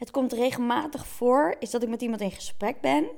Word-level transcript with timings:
Het 0.00 0.10
komt 0.10 0.32
regelmatig 0.32 1.06
voor, 1.06 1.56
is 1.58 1.70
dat 1.70 1.82
ik 1.82 1.88
met 1.88 2.02
iemand 2.02 2.20
in 2.20 2.30
gesprek 2.30 2.80
ben 2.80 3.10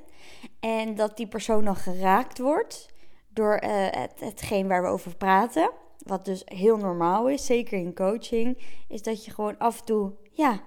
en 0.59 0.95
dat 0.95 1.17
die 1.17 1.27
persoon 1.27 1.65
dan 1.65 1.75
geraakt 1.75 2.39
wordt 2.39 2.89
door 3.29 3.63
uh, 3.63 3.69
het, 3.89 4.19
hetgeen 4.19 4.67
waar 4.67 4.81
we 4.81 4.87
over 4.87 5.15
praten. 5.15 5.71
Wat 5.97 6.25
dus 6.25 6.41
heel 6.45 6.77
normaal 6.77 7.29
is, 7.29 7.45
zeker 7.45 7.77
in 7.77 7.93
coaching, 7.93 8.57
is 8.87 9.01
dat 9.01 9.25
je 9.25 9.31
gewoon 9.31 9.57
af 9.57 9.79
en 9.79 9.85
toe, 9.85 10.13
ja, 10.31 10.61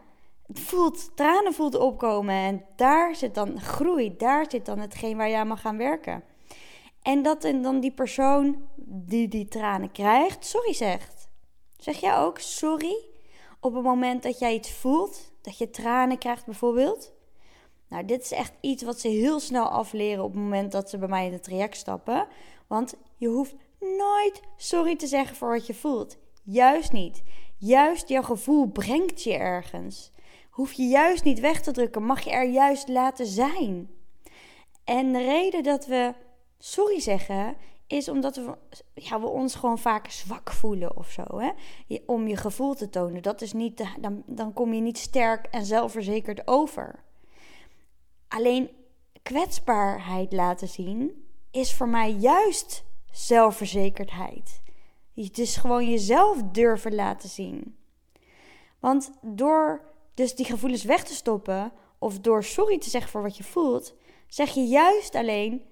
voelt, 0.49 1.17
tranen 1.17 1.55
voelt 1.55 1.79
opkomen. 1.79 2.35
En 2.35 2.65
daar 2.77 3.15
zit 3.15 3.35
dan 3.35 3.61
groei, 3.61 4.17
daar 4.17 4.51
zit 4.51 4.67
dan 4.67 4.79
hetgeen 4.79 5.17
waar 5.17 5.29
je 5.29 5.37
aan 5.37 5.47
mag 5.47 5.61
gaan 5.61 5.79
werken. 5.79 6.25
En 7.03 7.23
dat 7.23 7.45
en 7.45 7.63
dan 7.63 7.81
die 7.81 7.93
persoon 7.93 8.69
die 8.87 9.29
die 9.29 9.49
tranen 9.49 9.93
krijgt, 9.93 10.47
sorry 10.47 10.73
zegt. 10.73 11.29
Zeg 11.77 12.01
jij 12.01 12.19
ook 12.19 12.39
sorry 12.39 13.05
op 13.61 13.75
het 13.75 13.85
moment 13.85 14.23
dat 14.23 14.39
jij 14.39 14.55
iets 14.55 14.73
voelt, 14.73 15.35
dat 15.47 15.59
je 15.59 15.71
tranen 15.71 16.19
krijgt 16.19 16.45
bijvoorbeeld? 16.45 17.13
Nou, 17.89 18.05
dit 18.05 18.23
is 18.23 18.33
echt 18.33 18.53
iets 18.61 18.83
wat 18.83 19.01
ze 19.01 19.09
heel 19.09 19.41
snel 19.41 19.69
afleren 19.69 20.25
op 20.25 20.33
het 20.33 20.43
moment 20.43 20.73
dat 20.73 20.91
ze 20.91 20.99
bij 20.99 21.09
mij 21.09 21.27
in 21.27 21.33
het 21.33 21.43
traject 21.43 21.77
stappen. 21.77 22.27
Want 22.67 22.95
je 23.17 23.29
hoeft 23.29 23.55
nooit 23.79 24.41
sorry 24.57 24.97
te 24.97 25.07
zeggen 25.07 25.37
voor 25.37 25.49
wat 25.49 25.67
je 25.67 25.75
voelt. 25.75 26.17
Juist 26.43 26.93
niet. 26.93 27.23
Juist 27.59 28.09
jouw 28.09 28.23
gevoel 28.23 28.67
brengt 28.67 29.23
je 29.23 29.35
ergens. 29.35 30.11
Hoef 30.51 30.73
je 30.73 30.83
juist 30.83 31.25
niet 31.25 31.41
weg 31.41 31.61
te 31.63 31.73
drukken, 31.73 32.03
mag 32.03 32.25
je 32.25 32.31
er 32.31 32.51
juist 32.51 32.89
laten 32.89 33.27
zijn. 33.27 33.91
En 34.85 35.13
de 35.13 35.23
reden 35.23 35.63
dat 35.63 35.87
we 35.87 36.15
sorry 36.59 37.01
zeggen, 37.01 37.57
is 37.87 38.09
omdat 38.09 38.37
we, 38.37 38.57
ja, 38.95 39.21
we 39.21 39.27
ons 39.27 39.55
gewoon 39.55 39.79
vaak 39.79 40.11
zwak 40.11 40.53
voelen 40.53 40.97
of 40.97 41.11
zo. 41.11 41.25
Hè? 41.39 41.51
Om 42.07 42.29
je 42.29 42.37
gevoel 42.37 42.75
te 42.75 42.91
tonen. 42.91 43.23
Dat 43.23 43.43
is 43.43 43.53
niet 43.53 43.85
dan, 44.01 44.23
dan 44.27 44.53
kom 44.53 44.73
je 44.73 44.81
niet 44.81 44.99
sterk 44.99 45.47
en 45.47 45.65
zelfverzekerd 45.65 46.47
over. 46.47 47.05
Alleen 48.29 48.71
kwetsbaarheid 49.23 50.33
laten 50.33 50.69
zien 50.69 51.27
is 51.51 51.75
voor 51.75 51.89
mij 51.89 52.11
juist 52.13 52.85
zelfverzekerdheid. 53.11 54.63
Het 55.15 55.39
is 55.39 55.57
gewoon 55.57 55.91
jezelf 55.91 56.43
durven 56.43 56.95
laten 56.95 57.29
zien. 57.29 57.77
Want 58.81 59.11
door 59.23 59.95
dus 60.15 60.35
die 60.35 60.47
gevoelens 60.47 60.85
weg 60.85 61.05
te 61.05 61.15
stoppen 61.15 61.73
of 61.99 62.19
door 62.19 62.45
sorry 62.45 62.79
te 62.79 62.91
zeggen 62.91 63.11
voor 63.11 63.23
wat 63.23 63.37
je 63.37 63.45
voelt, 63.45 63.95
zeg 64.27 64.55
je 64.55 64.65
juist 64.65 65.15
alleen: 65.15 65.63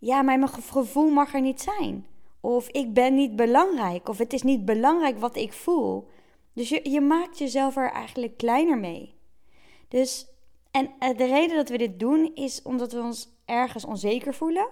ja, 0.00 0.22
maar 0.22 0.38
mijn 0.38 0.50
gevoel 0.50 1.10
mag 1.10 1.34
er 1.34 1.40
niet 1.40 1.60
zijn. 1.60 2.06
Of 2.40 2.68
ik 2.68 2.94
ben 2.94 3.14
niet 3.14 3.36
belangrijk. 3.36 4.08
Of 4.08 4.18
het 4.18 4.32
is 4.32 4.42
niet 4.42 4.64
belangrijk 4.64 5.18
wat 5.18 5.36
ik 5.36 5.52
voel. 5.52 6.08
Dus 6.52 6.68
je, 6.68 6.90
je 6.90 7.00
maakt 7.00 7.38
jezelf 7.38 7.76
er 7.76 7.90
eigenlijk 7.90 8.36
kleiner 8.36 8.78
mee. 8.78 9.14
Dus, 9.88 10.26
en 10.70 10.90
eh, 10.98 11.16
de 11.16 11.26
reden 11.26 11.56
dat 11.56 11.68
we 11.68 11.78
dit 11.78 11.98
doen 11.98 12.34
is 12.34 12.62
omdat 12.62 12.92
we 12.92 13.00
ons 13.00 13.28
ergens 13.44 13.84
onzeker 13.84 14.34
voelen. 14.34 14.68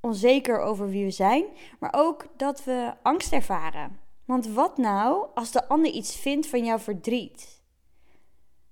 Onzeker 0.00 0.60
over 0.60 0.88
wie 0.88 1.04
we 1.04 1.10
zijn. 1.10 1.44
Maar 1.78 1.94
ook 1.96 2.26
dat 2.36 2.64
we 2.64 2.94
angst 3.02 3.32
ervaren. 3.32 4.00
Want 4.24 4.46
wat 4.46 4.76
nou 4.76 5.26
als 5.34 5.50
de 5.50 5.68
ander 5.68 5.90
iets 5.90 6.16
vindt 6.16 6.46
van 6.46 6.64
jouw 6.64 6.78
verdriet? 6.78 7.62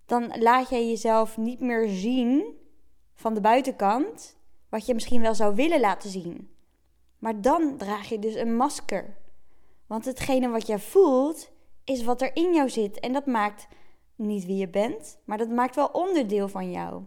Dan 0.06 0.32
laat 0.38 0.68
jij 0.68 0.88
jezelf 0.88 1.36
niet 1.36 1.60
meer 1.60 1.88
zien 1.88 2.44
van 3.14 3.34
de 3.34 3.40
buitenkant 3.40 4.36
wat 4.75 4.86
je 4.86 4.94
misschien 4.94 5.20
wel 5.20 5.34
zou 5.34 5.55
willen 5.55 5.80
laten 5.80 6.11
zien. 6.11 6.50
Maar 7.19 7.41
dan 7.41 7.77
draag 7.77 8.08
je 8.08 8.19
dus 8.19 8.34
een 8.34 8.56
masker. 8.56 9.16
Want 9.86 10.05
hetgene 10.05 10.48
wat 10.48 10.66
jij 10.66 10.78
voelt, 10.78 11.50
is 11.84 12.05
wat 12.05 12.22
er 12.22 12.36
in 12.36 12.55
jou 12.55 12.69
zit. 12.69 13.00
En 13.00 13.12
dat 13.12 13.27
maakt 13.27 13.66
niet 14.14 14.47
wie 14.47 14.56
je 14.56 14.69
bent, 14.69 15.19
maar 15.25 15.39
dat 15.39 15.48
maakt 15.48 15.75
wel 15.75 15.86
onderdeel 15.86 16.48
van 16.48 16.70
jou. 16.70 17.03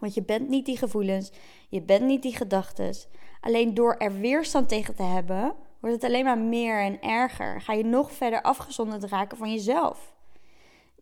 Want 0.00 0.14
je 0.14 0.22
bent 0.22 0.48
niet 0.48 0.66
die 0.66 0.76
gevoelens, 0.76 1.32
je 1.68 1.82
bent 1.82 2.04
niet 2.04 2.22
die 2.22 2.36
gedachten. 2.36 2.94
Alleen 3.40 3.74
door 3.74 3.94
er 3.94 4.20
weerstand 4.20 4.68
tegen 4.68 4.94
te 4.94 5.02
hebben, 5.02 5.54
wordt 5.80 5.94
het 5.94 6.04
alleen 6.04 6.24
maar 6.24 6.38
meer 6.38 6.80
en 6.80 7.00
erger. 7.00 7.60
Ga 7.60 7.72
je 7.72 7.84
nog 7.84 8.12
verder 8.12 8.42
afgezonderd 8.42 9.04
raken 9.04 9.36
van 9.36 9.52
jezelf. 9.52 10.14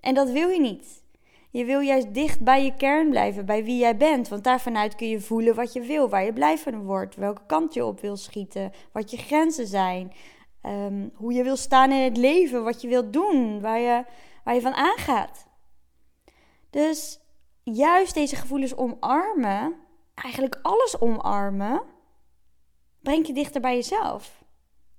En 0.01 0.15
dat 0.15 0.31
wil 0.31 0.49
je 0.49 0.61
niet. 0.61 1.04
Je 1.55 1.65
wil 1.65 1.81
juist 1.81 2.15
dicht 2.15 2.41
bij 2.41 2.65
je 2.65 2.75
kern 2.77 3.11
blijven, 3.11 3.47
bij 3.47 3.65
wie 3.65 3.79
jij 3.79 3.97
bent. 3.97 4.29
Want 4.29 4.45
daarvanuit 4.45 4.95
kun 4.95 5.09
je 5.09 5.21
voelen 5.21 5.55
wat 5.55 5.73
je 5.73 5.81
wil, 5.81 6.09
waar 6.09 6.25
je 6.25 6.33
blij 6.33 6.59
van 6.59 6.83
wordt, 6.83 7.17
welke 7.17 7.43
kant 7.47 7.75
je 7.75 7.85
op 7.85 8.01
wil 8.01 8.17
schieten, 8.17 8.73
wat 8.93 9.11
je 9.11 9.17
grenzen 9.17 9.67
zijn, 9.67 10.13
ehm, 10.61 11.09
hoe 11.15 11.33
je 11.33 11.43
wil 11.43 11.57
staan 11.57 11.93
in 11.93 12.03
het 12.03 12.17
leven, 12.17 12.65
wat 12.65 12.81
je 12.81 12.89
wilt 12.89 13.13
doen, 13.13 13.61
waar 13.61 13.79
je, 13.79 14.05
waar 14.45 14.55
je 14.55 14.61
van 14.61 14.75
aangaat. 14.75 15.47
Dus 16.71 17.21
juist 17.63 18.15
deze 18.15 18.37
gevoelens 18.37 18.77
omarmen, 18.77 19.75
eigenlijk 20.15 20.59
alles 20.63 21.01
omarmen, 21.01 21.83
brengt 23.01 23.27
je 23.27 23.33
dichter 23.33 23.61
bij 23.61 23.75
jezelf. 23.75 24.45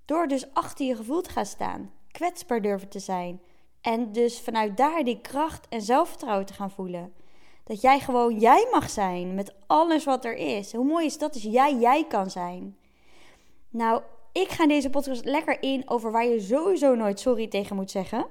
Door 0.05 0.27
dus 0.27 0.53
achter 0.53 0.85
je 0.85 0.95
gevoel 0.95 1.21
te 1.21 1.29
gaan 1.29 1.45
staan, 1.45 1.91
kwetsbaar 2.11 2.61
durven 2.61 2.89
te 2.89 2.99
zijn 2.99 3.41
en 3.85 4.11
dus 4.11 4.39
vanuit 4.39 4.77
daar 4.77 5.03
die 5.03 5.21
kracht 5.21 5.67
en 5.69 5.81
zelfvertrouwen 5.81 6.45
te 6.45 6.53
gaan 6.53 6.71
voelen. 6.71 7.13
Dat 7.63 7.81
jij 7.81 7.99
gewoon 7.99 8.39
jij 8.39 8.67
mag 8.71 8.89
zijn 8.89 9.35
met 9.35 9.53
alles 9.67 10.03
wat 10.03 10.25
er 10.25 10.35
is. 10.35 10.73
Hoe 10.73 10.85
mooi 10.85 11.05
is 11.05 11.17
dat? 11.17 11.33
Dus 11.33 11.43
jij 11.43 11.75
jij 11.75 12.05
kan 12.07 12.29
zijn. 12.29 12.77
Nou, 13.69 14.01
ik 14.31 14.49
ga 14.49 14.67
deze 14.67 14.89
podcast 14.89 15.25
lekker 15.25 15.61
in 15.61 15.89
over 15.89 16.11
waar 16.11 16.25
je 16.25 16.39
sowieso 16.39 16.95
nooit 16.95 17.19
sorry 17.19 17.47
tegen 17.47 17.75
moet 17.75 17.91
zeggen. 17.91 18.27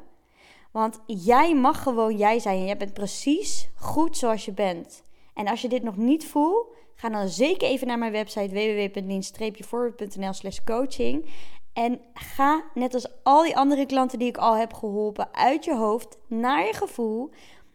Want 0.70 1.00
jij 1.06 1.54
mag 1.54 1.82
gewoon 1.82 2.16
jij 2.16 2.38
zijn. 2.38 2.59
En 2.59 2.64
jij 2.64 2.76
bent 2.76 2.94
precies 2.94 3.69
goed 3.75 4.16
zoals 4.16 4.44
je 4.44 4.53
bent. 4.53 5.03
En 5.34 5.48
als 5.48 5.60
je 5.60 5.69
dit 5.69 5.82
nog 5.82 5.97
niet 5.97 6.26
voelt, 6.26 6.66
ga 6.94 7.09
dan 7.09 7.28
zeker 7.28 7.69
even 7.69 7.87
naar 7.87 7.98
mijn 7.98 8.12
website 8.12 8.54
www.lean-forward.nl 8.54 10.32
slash 10.32 10.59
coaching. 10.64 11.26
En 11.74 12.00
ga, 12.14 12.62
net 12.74 12.94
als 12.94 13.06
al 13.22 13.42
die 13.42 13.56
andere 13.56 13.86
klanten 13.86 14.18
die 14.18 14.28
ik 14.28 14.36
al 14.36 14.56
heb 14.56 14.72
geholpen, 14.72 15.34
uit 15.34 15.64
je 15.64 15.74
hoofd 15.74 16.18
naar 16.26 16.66
je 16.66 16.72
gevoel. 16.72 17.30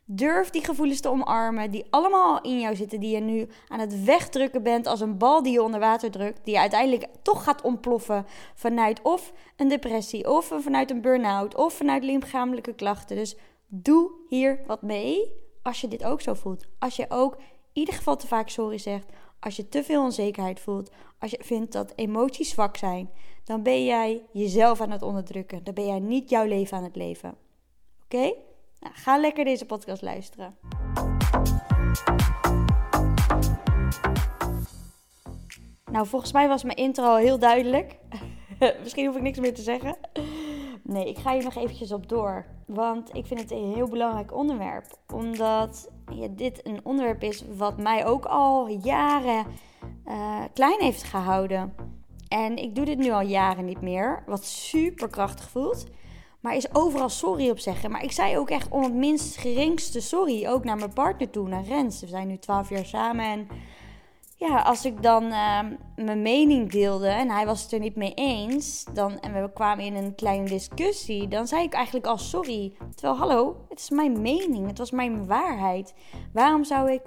Durf 0.06 0.50
die 0.50 0.64
gevoelens 0.64 1.00
te 1.00 1.10
omarmen, 1.10 1.72
die 1.72 1.86
allemaal 1.90 2.36
al 2.36 2.42
in 2.42 2.60
jou 2.60 2.76
zitten, 2.76 3.00
die 3.00 3.16
je 3.16 3.20
nu 3.20 3.48
aan 3.68 3.80
het 3.80 4.04
wegdrukken 4.04 4.64
bent 4.64 4.88
als 4.88 5.02
een 5.02 5.18
bal 5.18 5.44
die 5.44 5.52
je 5.52 5.64
onder 5.64 5.80
water 5.80 6.12
drukt, 6.12 6.40
die 6.44 6.54
je 6.54 6.60
uiteindelijk 6.60 7.06
toch 7.22 7.44
gaat 7.44 7.62
ontploffen 7.62 8.26
vanuit 8.56 9.02
of 9.02 9.34
een 9.56 9.68
depressie, 9.68 10.30
of 10.30 10.54
vanuit 10.60 10.92
een 10.92 11.02
burn-out, 11.02 11.56
of 11.56 11.74
vanuit 11.74 12.04
lichamelijke 12.04 12.74
klachten. 12.74 13.16
Dus 13.16 13.36
doe 13.68 14.12
hier 14.30 14.60
wat 14.68 14.82
mee 14.82 15.32
als 15.62 15.82
je 15.82 15.88
dit 15.88 16.04
ook 16.04 16.22
zo 16.22 16.34
voelt. 16.34 16.66
Als 16.80 16.96
je 16.96 17.06
ook 17.10 17.36
in 17.36 17.42
ieder 17.74 17.94
geval 17.94 18.16
te 18.16 18.28
vaak 18.28 18.50
sorry 18.50 18.78
zegt, 18.78 19.06
als 19.40 19.56
je 19.56 19.70
te 19.70 19.84
veel 19.84 20.04
onzekerheid 20.04 20.60
voelt, 20.60 20.92
als 21.20 21.32
je 21.32 21.40
vindt 21.42 21.72
dat 21.72 21.94
emoties 21.96 22.50
zwak 22.50 22.78
zijn, 22.78 23.10
dan 23.50 23.64
ben 23.64 23.86
jij 23.86 24.22
jezelf 24.32 24.82
aan 24.82 24.92
het 24.92 25.02
onderdrukken. 25.02 25.64
Dan 25.64 25.74
ben 25.74 25.86
jij 25.86 26.00
niet 26.00 26.30
jouw 26.30 26.46
leven 26.46 26.78
aan 26.78 26.84
het 26.84 26.96
leven. 26.96 27.36
Oké? 28.04 28.34
Nou, 28.80 28.94
ga 28.94 29.18
lekker 29.18 29.46
deze 29.46 29.66
podcast 29.66 30.02
luisteren. 30.02 30.58
Nou, 35.92 36.08
volgens 36.08 36.32
mij 36.32 36.48
was 36.48 36.64
mijn 36.64 36.78
intro 36.78 37.04
al 37.04 37.18
heel 37.18 37.40
duidelijk. 37.40 37.98
Misschien 38.84 39.06
hoef 39.06 39.16
ik 39.16 39.22
niks 39.22 39.40
meer 39.40 39.54
te 39.54 39.62
zeggen. 39.62 39.98
Nee, 40.84 41.10
ik 41.10 41.18
ga 41.18 41.34
hier 41.34 41.44
nog 41.44 41.56
eventjes 41.56 41.92
op 41.92 42.10
door. 42.10 42.46
Want 42.66 43.16
ik 43.16 43.26
vind 43.26 43.40
het 43.40 43.52
een 43.52 43.74
heel 43.74 43.88
belangrijk 43.88 44.36
onderwerp. 44.36 44.86
Omdat 45.14 45.92
ja, 46.12 46.28
dit 46.32 46.68
een 46.68 46.80
onderwerp 46.84 47.24
is 47.24 47.44
wat 47.58 47.78
mij 47.78 48.06
ook 48.06 48.26
al 48.26 48.68
jaren 48.68 49.46
uh, 50.08 50.44
klein 50.54 50.82
heeft 50.82 51.04
gehouden. 51.04 51.89
En 52.30 52.58
ik 52.58 52.76
doe 52.76 52.86
dit 52.86 52.98
nu 52.98 53.12
al 53.12 53.22
jaren 53.22 53.66
niet 53.66 53.82
meer. 53.82 54.24
Wat 54.26 54.46
super 54.46 55.10
krachtig 55.10 55.50
voelt. 55.50 55.86
Maar 56.40 56.56
is 56.56 56.76
overal 56.76 57.10
sorry 57.10 57.50
op 57.50 57.60
zeggen. 57.60 57.92
Maar 57.92 58.04
ik 58.04 58.12
zei 58.12 58.38
ook 58.38 58.50
echt 58.50 58.70
om 58.70 58.84
het 58.84 58.94
minst 58.94 59.38
geringste 59.38 60.02
sorry. 60.02 60.48
Ook 60.48 60.64
naar 60.64 60.78
mijn 60.78 60.94
partner 60.94 61.30
toe, 61.30 61.48
naar 61.48 61.64
Rens. 61.64 62.02
We 62.02 62.08
zijn 62.08 62.28
nu 62.28 62.38
12 62.38 62.70
jaar 62.70 62.86
samen. 62.86 63.26
En 63.26 63.48
ja, 64.36 64.62
als 64.62 64.86
ik 64.86 65.04
dan 65.04 65.24
uh, 65.24 65.60
mijn 65.96 66.22
mening 66.22 66.72
deelde 66.72 67.08
en 67.08 67.30
hij 67.30 67.46
was 67.46 67.62
het 67.62 67.72
er 67.72 67.80
niet 67.80 67.96
mee 67.96 68.14
eens. 68.14 68.86
Dan, 68.94 69.20
en 69.20 69.42
we 69.42 69.54
kwamen 69.54 69.86
in 69.86 69.96
een 69.96 70.16
kleine 70.16 70.50
discussie. 70.50 71.28
Dan 71.28 71.48
zei 71.48 71.64
ik 71.64 71.74
eigenlijk 71.74 72.06
al 72.06 72.18
sorry. 72.18 72.74
Terwijl, 72.96 73.18
hallo, 73.18 73.66
het 73.70 73.80
is 73.80 73.90
mijn 73.90 74.22
mening. 74.22 74.68
Het 74.68 74.78
was 74.78 74.92
mijn 74.92 75.26
waarheid. 75.26 75.94
Waarom 76.34 76.64
zou 76.64 76.92
ik 76.92 77.02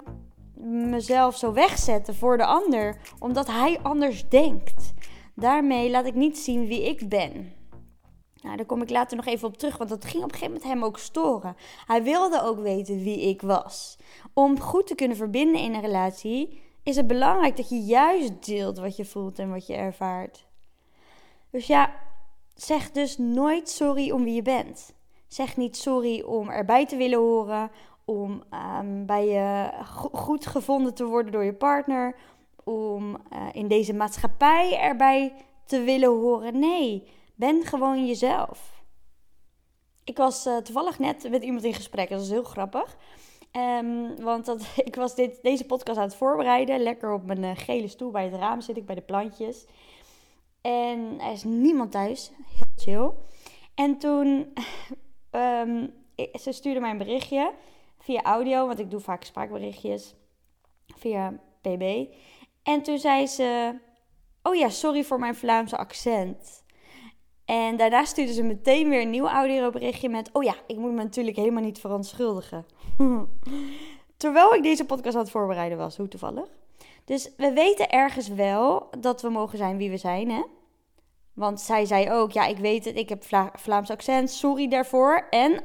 mezelf 0.65 1.37
zo 1.37 1.53
wegzetten 1.53 2.15
voor 2.15 2.37
de 2.37 2.45
ander? 2.45 2.97
Omdat 3.19 3.47
hij 3.47 3.79
anders 3.81 4.29
denkt. 4.29 4.93
Daarmee 5.35 5.89
laat 5.89 6.05
ik 6.05 6.13
niet 6.13 6.37
zien 6.37 6.67
wie 6.67 6.87
ik 6.89 7.09
ben. 7.09 7.53
Nou, 8.41 8.55
daar 8.55 8.65
kom 8.65 8.81
ik 8.81 8.89
later 8.89 9.17
nog 9.17 9.25
even 9.25 9.47
op 9.47 9.57
terug, 9.57 9.77
want 9.77 9.89
dat 9.89 10.05
ging 10.05 10.23
op 10.23 10.31
een 10.31 10.35
gegeven 10.35 10.53
moment 10.53 10.73
hem 10.73 10.83
ook 10.83 10.97
storen. 10.97 11.55
Hij 11.85 12.03
wilde 12.03 12.41
ook 12.41 12.59
weten 12.59 13.03
wie 13.03 13.21
ik 13.21 13.41
was. 13.41 13.97
Om 14.33 14.59
goed 14.59 14.87
te 14.87 14.95
kunnen 14.95 15.17
verbinden 15.17 15.61
in 15.61 15.73
een 15.73 15.81
relatie 15.81 16.61
is 16.83 16.95
het 16.95 17.07
belangrijk 17.07 17.57
dat 17.57 17.69
je 17.69 17.79
juist 17.79 18.45
deelt 18.45 18.77
wat 18.77 18.95
je 18.95 19.05
voelt 19.05 19.39
en 19.39 19.49
wat 19.49 19.67
je 19.67 19.75
ervaart. 19.75 20.45
Dus 21.49 21.67
ja, 21.67 21.93
zeg 22.55 22.91
dus 22.91 23.17
nooit 23.17 23.69
sorry 23.69 24.11
om 24.11 24.23
wie 24.23 24.33
je 24.33 24.41
bent. 24.41 24.93
Zeg 25.27 25.57
niet 25.57 25.77
sorry 25.77 26.21
om 26.21 26.49
erbij 26.49 26.85
te 26.85 26.95
willen 26.95 27.19
horen 27.19 27.71
om 28.05 28.43
ehm, 28.49 29.05
bij 29.05 29.27
je 29.27 29.69
goed 30.11 30.45
gevonden 30.45 30.93
te 30.93 31.05
worden 31.05 31.31
door 31.31 31.43
je 31.43 31.53
partner, 31.53 32.15
om 32.63 33.17
eh, 33.29 33.47
in 33.51 33.67
deze 33.67 33.93
maatschappij 33.93 34.79
erbij 34.79 35.33
te 35.65 35.81
willen 35.81 36.09
horen. 36.09 36.59
Nee, 36.59 37.07
ben 37.35 37.63
gewoon 37.63 38.05
jezelf. 38.05 38.83
Ik 40.03 40.17
was 40.17 40.45
uh, 40.45 40.57
toevallig 40.57 40.99
net 40.99 41.29
met 41.29 41.43
iemand 41.43 41.63
in 41.63 41.73
gesprek, 41.73 42.09
dat 42.09 42.21
is 42.21 42.29
heel 42.29 42.43
grappig. 42.43 42.97
Um, 43.51 44.15
want 44.23 44.45
dat, 44.45 44.61
ik 44.85 44.95
was 44.95 45.15
dit, 45.15 45.39
deze 45.41 45.65
podcast 45.65 45.97
aan 45.97 46.03
het 46.03 46.15
voorbereiden. 46.15 46.79
Lekker 46.79 47.13
op 47.13 47.25
mijn 47.25 47.43
uh, 47.43 47.51
gele 47.55 47.87
stoel 47.87 48.11
bij 48.11 48.23
het 48.23 48.33
raam 48.33 48.61
zit 48.61 48.77
ik 48.77 48.85
bij 48.85 48.95
de 48.95 49.01
plantjes. 49.01 49.65
En 50.61 51.19
er 51.19 51.31
is 51.31 51.43
niemand 51.43 51.91
thuis. 51.91 52.31
Heel 52.47 52.71
chill. 52.75 53.11
En 53.75 53.97
toen, 53.97 54.53
um, 55.31 55.93
ze 56.39 56.51
stuurde 56.51 56.79
mij 56.79 56.91
een 56.91 56.97
berichtje 56.97 57.53
via 57.99 58.21
audio, 58.21 58.67
want 58.67 58.79
ik 58.79 58.91
doe 58.91 58.99
vaak 58.99 59.23
spraakberichtjes 59.23 60.15
via 60.95 61.39
PB. 61.61 62.07
En 62.63 62.81
toen 62.81 62.97
zei 62.97 63.27
ze, 63.27 63.75
oh 64.43 64.55
ja, 64.55 64.69
sorry 64.69 65.03
voor 65.03 65.19
mijn 65.19 65.35
Vlaamse 65.35 65.77
accent. 65.77 66.63
En 67.45 67.77
daarna 67.77 68.05
stuurde 68.05 68.33
ze 68.33 68.43
meteen 68.43 68.89
weer 68.89 69.01
een 69.01 69.09
nieuw 69.09 69.27
audioberichtje 69.27 70.09
met, 70.09 70.29
oh 70.31 70.43
ja, 70.43 70.55
ik 70.67 70.77
moet 70.77 70.91
me 70.91 71.03
natuurlijk 71.03 71.37
helemaal 71.37 71.63
niet 71.63 71.79
verontschuldigen. 71.79 72.65
Terwijl 74.17 74.53
ik 74.53 74.63
deze 74.63 74.85
podcast 74.85 75.15
aan 75.15 75.21
het 75.21 75.31
voorbereiden 75.31 75.77
was, 75.77 75.97
hoe 75.97 76.07
toevallig. 76.07 76.47
Dus 77.05 77.29
we 77.37 77.53
weten 77.53 77.89
ergens 77.89 78.27
wel 78.27 78.87
dat 78.99 79.21
we 79.21 79.29
mogen 79.29 79.57
zijn 79.57 79.77
wie 79.77 79.89
we 79.89 79.97
zijn, 79.97 80.31
hè? 80.31 80.43
Want 81.33 81.61
zij 81.61 81.85
zei 81.85 82.11
ook, 82.11 82.31
ja, 82.31 82.45
ik 82.45 82.57
weet 82.57 82.85
het, 82.85 82.95
ik 82.95 83.09
heb 83.09 83.23
Vla 83.23 83.51
Vlaams 83.53 83.89
accent, 83.89 84.31
sorry 84.31 84.67
daarvoor. 84.67 85.27
En 85.29 85.63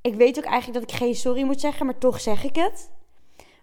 ik 0.00 0.14
weet 0.14 0.38
ook 0.38 0.44
eigenlijk 0.44 0.80
dat 0.80 0.90
ik 0.90 0.96
geen 0.96 1.14
sorry 1.14 1.42
moet 1.42 1.60
zeggen, 1.60 1.86
maar 1.86 1.98
toch 1.98 2.20
zeg 2.20 2.44
ik 2.44 2.56
het. 2.56 2.90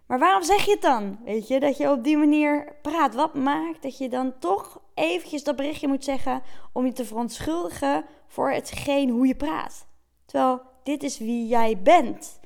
Maar 0.08 0.20
waarom 0.20 0.44
zeg 0.44 0.66
je 0.66 0.72
het 0.72 0.82
dan? 0.82 1.18
Weet 1.24 1.48
je, 1.48 1.60
dat 1.60 1.78
je 1.78 1.90
op 1.90 2.04
die 2.04 2.18
manier 2.18 2.76
praat. 2.82 3.16
Wat 3.16 3.34
maakt 3.34 3.82
dat 3.82 3.98
je 3.98 4.10
dan 4.10 4.34
toch 4.40 4.82
eventjes 4.94 5.44
dat 5.44 5.56
berichtje 5.56 5.88
moet 5.88 6.04
zeggen 6.04 6.42
om 6.74 6.86
je 6.86 6.92
te 6.92 7.06
verontschuldigen 7.06 8.06
voor 8.28 8.52
hetgeen 8.52 9.10
hoe 9.10 9.28
je 9.28 9.36
praat? 9.36 9.88
Terwijl 10.26 10.62
dit 10.84 11.04
is 11.04 11.18
wie 11.18 11.48
jij 11.48 11.82
bent. 11.82 12.40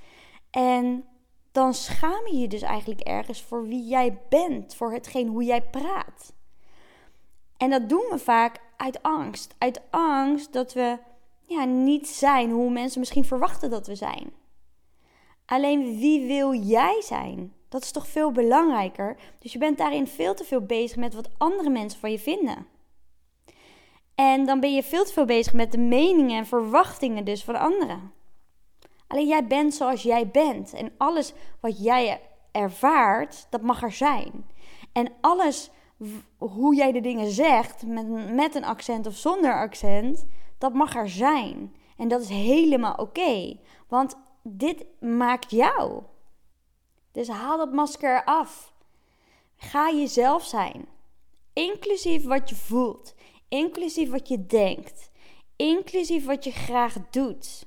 En 0.49 1.05
dan 1.51 1.73
schaam 1.73 2.27
je 2.27 2.37
je 2.37 2.47
dus 2.47 2.61
eigenlijk 2.61 3.01
ergens 3.01 3.41
voor 3.41 3.67
wie 3.67 3.87
jij 3.87 4.17
bent, 4.29 4.75
voor 4.75 4.91
hetgeen 4.91 5.27
hoe 5.27 5.43
jij 5.43 5.61
praat. 5.61 6.33
En 7.57 7.69
dat 7.69 7.89
doen 7.89 8.05
we 8.09 8.19
vaak 8.19 8.59
uit 8.77 9.03
angst. 9.03 9.55
Uit 9.57 9.81
angst 9.89 10.53
dat 10.53 10.73
we 10.73 10.97
ja, 11.41 11.65
niet 11.65 12.07
zijn 12.07 12.51
hoe 12.51 12.69
mensen 12.69 12.99
misschien 12.99 13.25
verwachten 13.25 13.69
dat 13.69 13.87
we 13.87 13.95
zijn. 13.95 14.31
Alleen 15.47 15.99
wie 15.99 16.27
wil 16.27 16.53
jij 16.53 17.01
zijn? 17.01 17.53
Dat 17.69 17.83
is 17.83 17.91
toch 17.91 18.07
veel 18.07 18.31
belangrijker. 18.31 19.17
Dus 19.39 19.53
je 19.53 19.59
bent 19.59 19.77
daarin 19.77 20.07
veel 20.07 20.33
te 20.33 20.43
veel 20.43 20.61
bezig 20.61 20.97
met 20.97 21.13
wat 21.13 21.29
andere 21.37 21.69
mensen 21.69 21.99
van 21.99 22.11
je 22.11 22.19
vinden. 22.19 22.67
En 24.15 24.45
dan 24.45 24.59
ben 24.59 24.73
je 24.73 24.83
veel 24.83 25.05
te 25.05 25.13
veel 25.13 25.25
bezig 25.25 25.53
met 25.53 25.71
de 25.71 25.77
meningen 25.77 26.37
en 26.37 26.45
verwachtingen 26.45 27.25
dus 27.25 27.43
van 27.43 27.55
anderen. 27.55 28.11
Alleen 29.07 29.27
jij 29.27 29.47
bent 29.47 29.73
zoals 29.73 30.03
jij 30.03 30.27
bent. 30.27 30.73
En 30.73 30.91
alles 30.97 31.33
wat 31.59 31.83
jij 31.83 32.21
ervaart, 32.51 33.47
dat 33.49 33.61
mag 33.61 33.83
er 33.83 33.91
zijn. 33.91 34.45
En 34.91 35.11
alles 35.21 35.69
hoe 36.37 36.75
jij 36.75 36.91
de 36.91 37.01
dingen 37.01 37.31
zegt, 37.31 37.85
met, 37.85 38.33
met 38.33 38.55
een 38.55 38.65
accent 38.65 39.07
of 39.07 39.15
zonder 39.15 39.53
accent, 39.53 40.25
dat 40.57 40.73
mag 40.73 40.95
er 40.95 41.09
zijn. 41.09 41.75
En 41.97 42.07
dat 42.07 42.21
is 42.21 42.29
helemaal 42.29 42.95
oké. 42.95 43.57
want 43.87 44.15
dit 44.49 44.85
maakt 44.99 45.51
jou. 45.51 46.03
Dus 47.11 47.27
haal 47.27 47.57
dat 47.57 47.71
masker 47.71 48.23
af. 48.23 48.73
Ga 49.55 49.91
jezelf 49.91 50.45
zijn. 50.45 50.87
Inclusief 51.53 52.23
wat 52.23 52.49
je 52.49 52.55
voelt. 52.55 53.15
Inclusief 53.47 54.09
wat 54.09 54.27
je 54.27 54.45
denkt. 54.45 55.11
Inclusief 55.55 56.25
wat 56.25 56.43
je 56.43 56.51
graag 56.51 56.95
doet. 57.09 57.65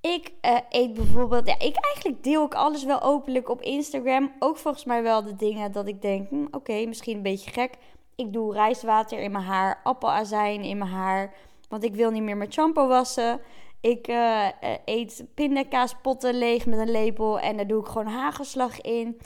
Ik 0.00 0.32
uh, 0.42 0.56
eet 0.68 0.94
bijvoorbeeld, 0.94 1.46
ja, 1.46 1.58
ik 1.58 1.76
eigenlijk 1.76 2.24
deel 2.24 2.44
ik 2.44 2.54
alles 2.54 2.84
wel 2.84 3.02
openlijk 3.02 3.48
op 3.48 3.62
Instagram. 3.62 4.32
Ook 4.38 4.56
volgens 4.56 4.84
mij 4.84 5.02
wel 5.02 5.22
de 5.22 5.36
dingen 5.36 5.72
dat 5.72 5.86
ik 5.86 6.02
denk, 6.02 6.28
hm, 6.28 6.46
oké, 6.50 6.86
misschien 6.86 7.16
een 7.16 7.22
beetje 7.22 7.50
gek. 7.50 7.74
Ik 8.14 8.32
doe 8.32 8.52
rijstwater 8.52 9.18
in 9.18 9.32
mijn 9.32 9.44
haar, 9.44 9.80
appelazijn 9.84 10.62
in 10.62 10.78
mijn 10.78 10.90
haar, 10.90 11.34
want 11.68 11.84
ik 11.84 11.94
wil 11.94 12.10
niet 12.10 12.22
meer 12.22 12.36
met 12.36 12.52
shampoo 12.52 12.86
wassen. 12.86 13.40
Ik 13.80 14.08
uh, 14.08 14.46
eet 14.84 15.24
pindakaaspotten 15.34 16.34
leeg 16.34 16.66
met 16.66 16.78
een 16.78 16.90
lepel 16.90 17.40
en 17.40 17.56
daar 17.56 17.66
doe 17.66 17.80
ik 17.80 17.86
gewoon 17.86 18.06
hagelslag 18.06 18.80
in. 18.80 19.18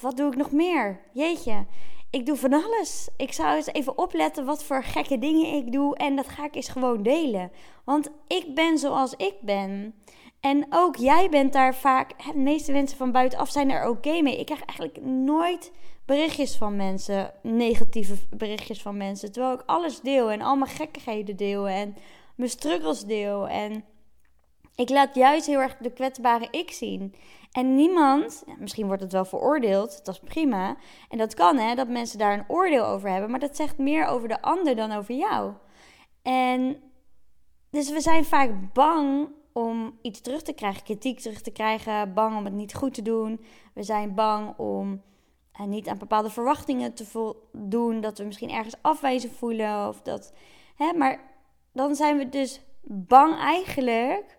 Wat 0.00 0.16
doe 0.16 0.30
ik 0.30 0.36
nog 0.36 0.50
meer? 0.50 1.00
Jeetje, 1.12 1.66
ik 2.10 2.26
doe 2.26 2.36
van 2.36 2.52
alles. 2.52 3.08
Ik 3.16 3.32
zou 3.32 3.56
eens 3.56 3.66
even 3.66 3.98
opletten 3.98 4.44
wat 4.44 4.64
voor 4.64 4.84
gekke 4.84 5.18
dingen 5.18 5.54
ik 5.54 5.72
doe 5.72 5.96
en 5.96 6.16
dat 6.16 6.28
ga 6.28 6.44
ik 6.44 6.54
eens 6.54 6.68
gewoon 6.68 7.02
delen. 7.02 7.52
Want 7.84 8.10
ik 8.26 8.54
ben 8.54 8.78
zoals 8.78 9.14
ik 9.16 9.34
ben. 9.40 9.94
En 10.40 10.66
ook 10.70 10.96
jij 10.96 11.28
bent 11.28 11.52
daar 11.52 11.74
vaak, 11.74 12.24
de 12.32 12.38
meeste 12.38 12.72
mensen 12.72 12.98
van 12.98 13.12
buitenaf 13.12 13.50
zijn 13.50 13.70
er 13.70 13.88
oké 13.88 14.22
mee. 14.22 14.38
Ik 14.38 14.46
krijg 14.46 14.64
eigenlijk 14.64 15.06
nooit 15.06 15.72
berichtjes 16.04 16.56
van 16.56 16.76
mensen, 16.76 17.32
negatieve 17.42 18.14
berichtjes 18.30 18.82
van 18.82 18.96
mensen. 18.96 19.32
Terwijl 19.32 19.54
ik 19.54 19.62
alles 19.66 20.00
deel 20.00 20.30
en 20.30 20.42
al 20.42 20.56
mijn 20.56 20.70
gekkigheden 20.70 21.36
deel 21.36 21.68
en 21.68 21.96
mijn 22.34 22.50
struggles 22.50 23.04
deel. 23.04 23.48
En 23.48 23.84
ik 24.78 24.88
laat 24.90 25.14
juist 25.14 25.46
heel 25.46 25.60
erg 25.60 25.76
de 25.76 25.92
kwetsbare 25.92 26.48
ik 26.50 26.70
zien. 26.70 27.14
En 27.52 27.74
niemand, 27.74 28.44
misschien 28.58 28.86
wordt 28.86 29.02
het 29.02 29.12
wel 29.12 29.24
veroordeeld, 29.24 30.04
dat 30.04 30.14
is 30.14 30.28
prima. 30.28 30.76
En 31.08 31.18
dat 31.18 31.34
kan 31.34 31.58
hè, 31.58 31.74
dat 31.74 31.88
mensen 31.88 32.18
daar 32.18 32.32
een 32.32 32.48
oordeel 32.48 32.84
over 32.84 33.10
hebben. 33.10 33.30
Maar 33.30 33.40
dat 33.40 33.56
zegt 33.56 33.78
meer 33.78 34.06
over 34.06 34.28
de 34.28 34.42
ander 34.42 34.76
dan 34.76 34.92
over 34.92 35.14
jou. 35.14 35.52
En 36.22 36.76
dus 37.70 37.90
we 37.90 38.00
zijn 38.00 38.24
vaak 38.24 38.72
bang 38.72 39.28
om 39.52 39.98
iets 40.02 40.20
terug 40.20 40.42
te 40.42 40.52
krijgen, 40.52 40.82
kritiek 40.82 41.20
terug 41.20 41.40
te 41.40 41.50
krijgen, 41.50 42.14
bang 42.14 42.36
om 42.36 42.44
het 42.44 42.54
niet 42.54 42.74
goed 42.74 42.94
te 42.94 43.02
doen. 43.02 43.40
We 43.74 43.82
zijn 43.82 44.14
bang 44.14 44.56
om 44.56 45.02
uh, 45.60 45.66
niet 45.66 45.88
aan 45.88 45.98
bepaalde 45.98 46.30
verwachtingen 46.30 46.94
te 46.94 47.04
voldoen, 47.04 48.00
dat 48.00 48.18
we 48.18 48.24
misschien 48.24 48.50
ergens 48.50 48.76
afwijzen 48.82 49.30
voelen 49.30 49.88
of 49.88 50.02
dat. 50.02 50.32
Hè, 50.76 50.92
maar 50.92 51.20
dan 51.72 51.94
zijn 51.94 52.18
we 52.18 52.28
dus 52.28 52.60
bang 52.82 53.36
eigenlijk 53.36 54.37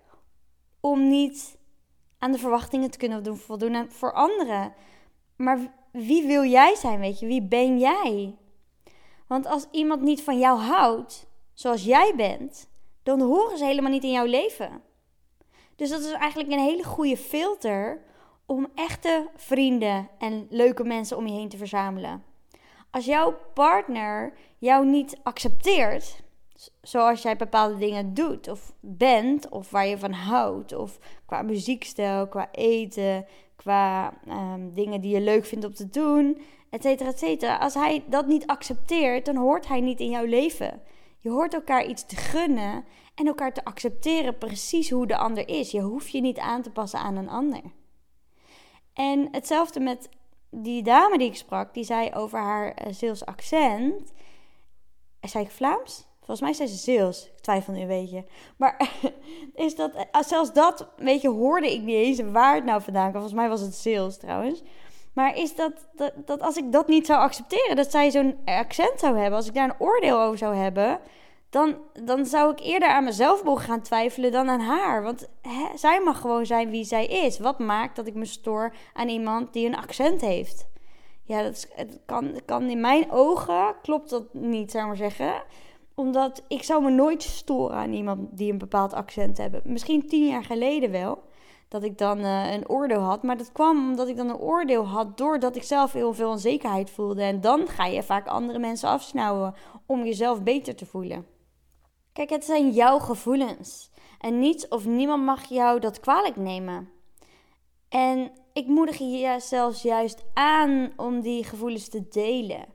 om 0.80 1.08
niet 1.08 1.58
aan 2.18 2.32
de 2.32 2.38
verwachtingen 2.38 2.92
te 2.92 2.98
kunnen 2.98 3.38
voldoen 3.38 3.90
voor 3.90 4.14
anderen. 4.14 4.74
Maar 5.36 5.74
wie 5.92 6.28
wil 6.28 6.44
jij 6.44 6.76
zijn, 6.76 7.00
weet 7.00 7.20
je? 7.20 7.26
Wie 7.26 7.44
ben 7.44 7.80
jij? 7.80 8.36
Want 9.28 9.46
als 9.46 9.68
iemand 9.72 10.02
niet 10.02 10.24
van 10.24 10.40
jou 10.40 10.60
houdt, 10.60 11.28
zoals 11.54 11.84
jij 11.84 12.14
bent, 12.16 12.70
dan 13.04 13.22
horen 13.22 13.58
ze 13.58 13.66
helemaal 13.66 13.92
niet 13.92 14.04
in 14.04 14.12
jouw 14.12 14.26
leven. 14.26 14.82
Dus 15.76 15.90
dat 15.90 16.00
is 16.00 16.12
eigenlijk 16.12 16.52
een 16.52 16.60
hele 16.60 16.84
goede 16.84 17.18
filter 17.18 18.02
om 18.46 18.68
echte 18.76 19.30
vrienden 19.36 20.10
en 20.18 20.48
leuke 20.50 20.84
mensen 20.84 21.18
om 21.18 21.28
je 21.28 21.34
heen 21.34 21.50
te 21.50 21.58
verzamelen. 21.58 22.24
Als 22.92 23.06
jouw 23.06 23.38
partner 23.54 24.34
jou 24.58 24.86
niet 24.86 25.18
accepteert, 25.24 26.22
zoals 26.82 27.22
jij 27.22 27.36
bepaalde 27.36 27.78
dingen 27.78 28.14
doet 28.14 28.48
of 28.48 28.74
bent, 28.80 29.50
of 29.50 29.70
waar 29.70 29.88
je 29.88 29.98
van 29.98 30.12
houdt, 30.12 30.76
of 30.76 31.00
qua 31.26 31.42
muziekstijl, 31.42 32.28
qua 32.28 32.50
eten, 32.52 33.26
qua 33.56 34.14
um, 34.28 34.74
dingen 34.74 35.02
die 35.02 35.14
je 35.14 35.22
leuk 35.22 35.46
vindt 35.46 35.66
om 35.66 35.74
te 35.74 35.90
doen, 35.90 36.42
et 36.70 36.82
cetera, 36.82 37.10
et 37.10 37.20
cetera. 37.20 37.58
Als 37.58 37.74
hij 37.74 38.04
dat 38.08 38.28
niet 38.28 38.48
accepteert, 38.48 39.26
dan 39.26 39.36
hoort 39.36 39.68
hij 39.68 39.82
niet 39.82 40.00
in 40.00 40.10
jouw 40.10 40.26
leven. 40.26 40.82
Je 41.20 41.30
hoort 41.30 41.54
elkaar 41.54 41.86
iets 41.86 42.06
te 42.06 42.16
gunnen 42.16 42.86
en 43.16 43.28
elkaar 43.28 43.54
te 43.54 43.64
accepteren 43.64 44.38
precies 44.38 44.90
hoe 44.90 45.08
de 45.08 45.18
ander 45.18 45.48
is. 45.48 45.72
Je 45.72 45.82
hoeft 45.82 46.12
je 46.12 46.22
niet 46.22 46.40
aan 46.40 46.62
te 46.62 46.72
passen 46.72 47.00
aan 47.00 47.16
een 47.16 47.30
ander. 47.30 47.62
En 48.94 49.28
hetzelfde 49.32 49.80
met 49.80 50.10
die 50.50 50.84
dame 50.84 51.18
die 51.18 51.28
ik 51.28 51.36
sprak, 51.36 51.74
die 51.74 51.84
zei 51.84 52.12
over 52.14 52.40
haar 52.40 52.88
uh, 53.02 53.12
accent. 53.26 54.14
Zei 55.22 55.44
ik 55.44 55.52
Vlaams? 55.52 56.08
Volgens 56.30 56.50
mij 56.50 56.68
zei 56.68 56.78
ze 56.78 56.84
Zeels. 56.84 57.26
Ik 57.26 57.42
twijfel 57.42 57.74
nu 57.74 57.80
een 57.80 57.88
beetje. 57.88 58.26
Maar 58.58 58.92
is 59.66 59.76
dat, 59.76 59.92
uh, 59.96 60.22
zelfs 60.22 60.54
dat, 60.54 60.88
weet 60.98 61.22
je, 61.22 61.30
hoorde 61.30 61.74
ik 61.74 61.82
niet 61.82 61.96
eens 61.96 62.20
waar 62.32 62.56
het 62.56 62.66
nou 62.66 62.82
vandaan 62.82 63.10
kwam. 63.10 63.22
Volgens 63.22 63.42
mij 63.42 63.50
was 63.50 63.62
het 63.62 63.76
Zeels 63.76 64.18
trouwens. 64.18 64.62
Maar 65.14 65.38
is 65.38 65.56
dat, 65.56 65.72
dat, 65.96 66.14
dat 66.26 66.42
als 66.42 66.58
ik 66.58 66.72
dat 66.72 66.88
niet 66.88 67.06
zou 67.06 67.20
accepteren, 67.20 67.76
dat 67.76 67.92
zij 67.92 68.12
zo'n 68.12 68.38
accent 68.46 69.00
zou 69.00 69.18
hebben, 69.18 69.38
als 69.38 69.48
ik 69.48 69.54
daar 69.54 69.70
een 69.70 69.80
oordeel 69.80 70.22
over 70.22 70.38
zou 70.38 70.56
hebben, 70.56 71.00
dan, 71.50 71.78
dan 72.04 72.26
zou 72.26 72.52
ik 72.52 72.60
eerder 72.60 72.90
aan 72.90 73.04
mezelf 73.04 73.44
mogen 73.44 73.66
gaan 73.66 73.82
twijfelen 73.82 74.32
dan 74.32 74.50
aan 74.50 74.62
haar. 74.62 75.04
Want 75.04 75.30
hè, 75.42 75.78
zij 75.78 76.02
mag 76.02 76.22
gewoon 76.22 76.46
zijn 76.46 76.70
wie 76.70 76.84
zij 76.84 77.06
is. 77.06 77.40
Wat 77.40 77.60
maakt 77.60 77.96
dat 77.96 78.08
ik 78.08 78.16
me 78.16 78.26
stoor 78.26 78.74
aan 78.94 79.10
iemand 79.10 79.54
die 79.54 79.68
een 79.68 79.78
accent 79.78 80.22
heeft? 80.22 80.68
Ja, 81.24 81.42
dat 81.42 81.54
is, 81.54 81.68
het 81.76 82.00
kan, 82.06 82.40
kan 82.46 82.70
in 82.70 82.82
mijn 82.82 83.12
ogen 83.12 83.76
klopt 83.82 84.10
dat 84.10 84.34
niet, 84.34 84.72
zou 84.72 84.84
ik 84.84 84.90
maar 84.90 85.10
zeggen. 85.10 85.44
Omdat 86.00 86.44
ik 86.48 86.64
zou 86.64 86.84
me 86.84 86.90
nooit 86.90 87.24
storen 87.24 87.78
aan 87.78 87.94
iemand 87.94 88.38
die 88.38 88.52
een 88.52 88.58
bepaald 88.58 88.94
accent 88.94 89.38
hebben. 89.38 89.62
Misschien 89.64 90.08
tien 90.08 90.28
jaar 90.28 90.44
geleden 90.44 90.92
wel. 90.92 91.24
dat 91.68 91.84
ik 91.84 91.98
dan 91.98 92.20
eh, 92.20 92.52
een 92.52 92.70
oordeel 92.70 93.00
had. 93.00 93.24
Maar 93.24 93.38
dat 93.38 93.52
kwam 93.52 93.90
omdat 93.90 94.08
ik 94.08 94.18
dan 94.18 94.30
een 94.30 94.38
oordeel 94.38 94.88
had 94.88 95.18
doordat 95.18 95.56
ik 95.56 95.64
zelf 95.64 95.94
heel 95.94 96.14
veel 96.14 96.30
onzekerheid 96.30 96.90
voelde. 96.90 97.22
En 97.24 97.42
dan 97.42 97.68
ga 97.68 97.86
je 97.86 98.04
vaak 98.04 98.28
andere 98.28 98.60
mensen 98.60 98.90
afsnauwen 98.90 99.54
om 99.86 100.04
jezelf 100.04 100.44
beter 100.44 100.76
te 100.76 100.86
voelen. 100.86 101.26
Kijk, 102.14 102.30
het 102.30 102.46
zijn 102.46 102.72
jouw 102.72 103.00
gevoelens. 103.00 103.92
En 104.20 104.40
niets 104.40 104.68
of 104.68 104.86
niemand 104.86 105.24
mag 105.24 105.46
jou 105.46 105.80
dat 105.80 106.00
kwalijk 106.00 106.36
nemen. 106.36 106.90
En 107.90 108.32
ik 108.54 108.68
moedig 108.68 108.98
je 108.98 109.36
zelfs 109.40 109.82
juist 109.82 110.26
aan 110.34 110.92
om 110.96 111.22
die 111.22 111.44
gevoelens 111.44 111.90
te 111.90 112.08
delen. 112.08 112.66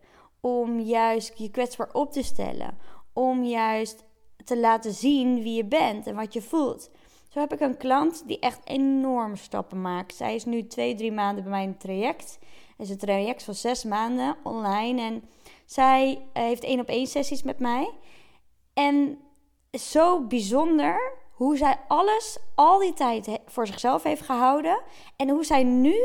Om 0.40 0.80
juist 0.80 1.38
je 1.38 1.50
kwetsbaar 1.50 1.90
op 1.92 2.12
te 2.12 2.22
stellen. 2.22 2.78
Om 3.14 3.44
juist 3.44 4.04
te 4.44 4.58
laten 4.58 4.92
zien 4.92 5.42
wie 5.42 5.56
je 5.56 5.64
bent 5.64 6.06
en 6.06 6.14
wat 6.14 6.32
je 6.32 6.42
voelt. 6.42 6.90
Zo 7.28 7.40
heb 7.40 7.52
ik 7.52 7.60
een 7.60 7.76
klant 7.76 8.22
die 8.26 8.38
echt 8.38 8.60
enorme 8.64 9.36
stappen 9.36 9.80
maakt. 9.80 10.14
Zij 10.14 10.34
is 10.34 10.44
nu 10.44 10.66
twee, 10.66 10.94
drie 10.94 11.12
maanden 11.12 11.44
bij 11.44 11.52
mijn 11.52 11.76
traject. 11.78 12.38
Het 12.76 12.86
is 12.86 12.90
een 12.90 12.98
traject 12.98 13.42
van 13.42 13.54
zes 13.54 13.84
maanden 13.84 14.36
online. 14.42 15.02
En 15.02 15.24
zij 15.66 16.26
eh, 16.32 16.42
heeft 16.42 16.64
één 16.64 16.80
op 16.80 16.88
één 16.88 17.06
sessies 17.06 17.42
met 17.42 17.58
mij. 17.58 17.90
En 18.74 19.18
zo 19.72 20.26
bijzonder 20.26 21.12
hoe 21.32 21.56
zij 21.56 21.80
alles 21.88 22.38
al 22.54 22.78
die 22.78 22.92
tijd 22.92 23.38
voor 23.46 23.66
zichzelf 23.66 24.02
heeft 24.02 24.22
gehouden. 24.22 24.80
En 25.16 25.28
hoe 25.28 25.44
zij 25.44 25.62
nu 25.62 25.96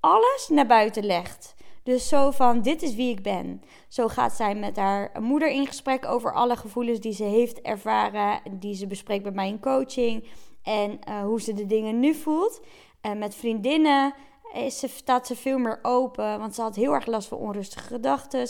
alles 0.00 0.48
naar 0.50 0.66
buiten 0.66 1.04
legt. 1.04 1.54
Dus 1.88 2.08
zo 2.08 2.30
van, 2.30 2.62
dit 2.62 2.82
is 2.82 2.94
wie 2.94 3.10
ik 3.10 3.22
ben. 3.22 3.62
Zo 3.88 4.08
gaat 4.08 4.32
zij 4.32 4.54
met 4.54 4.76
haar 4.76 5.10
moeder 5.20 5.50
in 5.50 5.66
gesprek 5.66 6.06
over 6.06 6.32
alle 6.32 6.56
gevoelens 6.56 7.00
die 7.00 7.12
ze 7.12 7.24
heeft 7.24 7.60
ervaren. 7.60 8.40
Die 8.50 8.74
ze 8.74 8.86
bespreekt 8.86 9.22
bij 9.22 9.32
mij 9.32 9.48
in 9.48 9.60
coaching. 9.60 10.24
En 10.62 10.98
uh, 11.08 11.20
hoe 11.20 11.40
ze 11.40 11.52
de 11.52 11.66
dingen 11.66 12.00
nu 12.00 12.14
voelt. 12.14 12.60
En 13.00 13.18
met 13.18 13.34
vriendinnen 13.34 14.14
is 14.52 14.78
ze, 14.78 14.88
staat 14.88 15.26
ze 15.26 15.36
veel 15.36 15.58
meer 15.58 15.78
open. 15.82 16.38
Want 16.38 16.54
ze 16.54 16.62
had 16.62 16.76
heel 16.76 16.92
erg 16.92 17.06
last 17.06 17.28
van 17.28 17.38
onrustige 17.38 17.86
gedachten. 17.86 18.48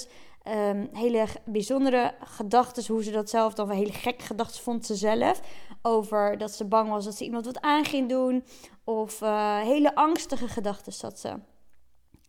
Um, 0.48 0.88
hele 0.92 1.26
bijzondere 1.44 2.14
gedachten, 2.20 2.92
hoe 2.92 3.02
ze 3.02 3.10
dat 3.10 3.30
zelf 3.30 3.54
dan, 3.54 3.70
hele 3.70 3.92
gekke 3.92 4.24
gedachten 4.24 4.62
vond 4.62 4.86
ze 4.86 4.94
zelf. 4.94 5.40
Over 5.82 6.38
dat 6.38 6.50
ze 6.50 6.64
bang 6.64 6.90
was 6.90 7.04
dat 7.04 7.16
ze 7.16 7.24
iemand 7.24 7.44
wat 7.44 7.60
aan 7.60 7.84
ging 7.84 8.08
doen. 8.08 8.44
Of 8.84 9.20
uh, 9.20 9.60
hele 9.60 9.94
angstige 9.94 10.48
gedachten 10.48 10.92
zat 10.92 11.18
ze 11.18 11.34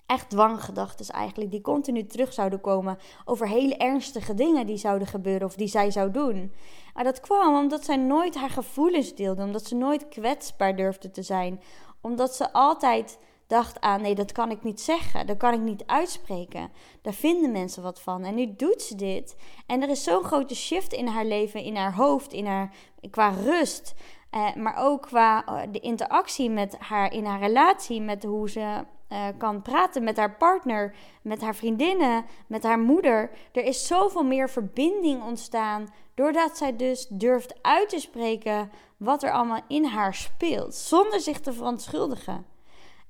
echt 0.10 0.30
dwanggedachten 0.30 1.14
eigenlijk, 1.14 1.52
die 1.52 1.62
continu 1.62 2.06
terug 2.06 2.34
zouden 2.34 2.62
komen 2.62 2.98
over 3.26 3.48
hele 3.48 3.78
ernstige 3.78 4.34
dingen 4.34 4.66
die 4.66 4.78
zouden 4.78 5.08
gebeuren 5.08 5.48
of 5.48 5.56
die 5.56 5.68
zij 5.68 5.92
zou 5.92 6.12
doen. 6.12 6.54
Maar 6.94 7.04
dat 7.04 7.20
kwam 7.20 7.56
omdat 7.56 7.86
zij 7.86 7.96
nooit 7.96 8.36
haar 8.36 8.50
gevoelens 8.50 9.16
deelde, 9.16 9.44
omdat 9.44 9.66
ze 9.66 9.76
nooit 9.76 10.08
kwetsbaar 10.08 10.76
durfde 10.76 11.12
te 11.12 11.22
zijn, 11.22 11.62
omdat 12.02 12.36
ze 12.36 12.54
altijd 12.54 13.20
dacht 13.48 13.82
aan 13.82 14.02
nee, 14.02 14.16
dat 14.16 14.32
kan 14.32 14.52
ik 14.52 14.64
niet 14.64 14.82
zeggen, 14.82 15.28
dat 15.28 15.38
kan 15.38 15.54
ik 15.54 15.60
niet 15.60 15.84
uitspreken. 15.86 16.72
Daar 17.02 17.14
vinden 17.14 17.52
mensen 17.52 17.84
wat 17.84 18.02
van. 18.02 18.24
En 18.24 18.36
nu 18.36 18.54
doet 18.56 18.82
ze 18.82 18.96
dit. 18.96 19.36
En 19.66 19.82
er 19.82 19.90
is 19.90 20.04
zo'n 20.04 20.24
grote 20.24 20.56
shift 20.56 20.94
in 20.94 21.08
haar 21.08 21.26
leven, 21.26 21.64
in 21.64 21.76
haar 21.76 21.96
hoofd, 21.96 22.34
in 22.34 22.46
haar, 22.46 22.76
qua 23.10 23.30
rust. 23.30 23.94
Eh, 24.30 24.56
maar 24.56 24.76
ook 24.78 25.02
qua 25.02 25.46
eh, 25.46 25.62
de 25.72 25.80
interactie 25.80 26.50
met 26.50 26.78
haar 26.80 27.14
in 27.14 27.26
haar 27.26 27.40
relatie, 27.40 28.02
met 28.02 28.24
hoe 28.24 28.50
ze 28.50 28.86
uh, 29.10 29.28
kan 29.38 29.62
praten 29.62 30.04
met 30.04 30.18
haar 30.18 30.38
partner, 30.38 30.96
met 31.22 31.42
haar 31.42 31.56
vriendinnen, 31.56 32.26
met 32.48 32.64
haar 32.64 32.80
moeder. 32.80 33.32
Er 33.52 33.64
is 33.64 33.88
zoveel 33.88 34.24
meer 34.24 34.50
verbinding 34.50 35.24
ontstaan 35.24 35.88
doordat 36.14 36.58
zij 36.58 36.76
dus 36.76 37.08
durft 37.08 37.54
uit 37.62 37.90
te 37.90 38.00
spreken 38.00 38.72
wat 38.98 39.24
er 39.24 39.32
allemaal 39.32 39.62
in 39.68 39.86
haar 39.86 40.14
speelt, 40.14 40.76
zonder 40.76 41.20
zich 41.20 41.40
te 41.40 41.54
verontschuldigen. 41.54 42.46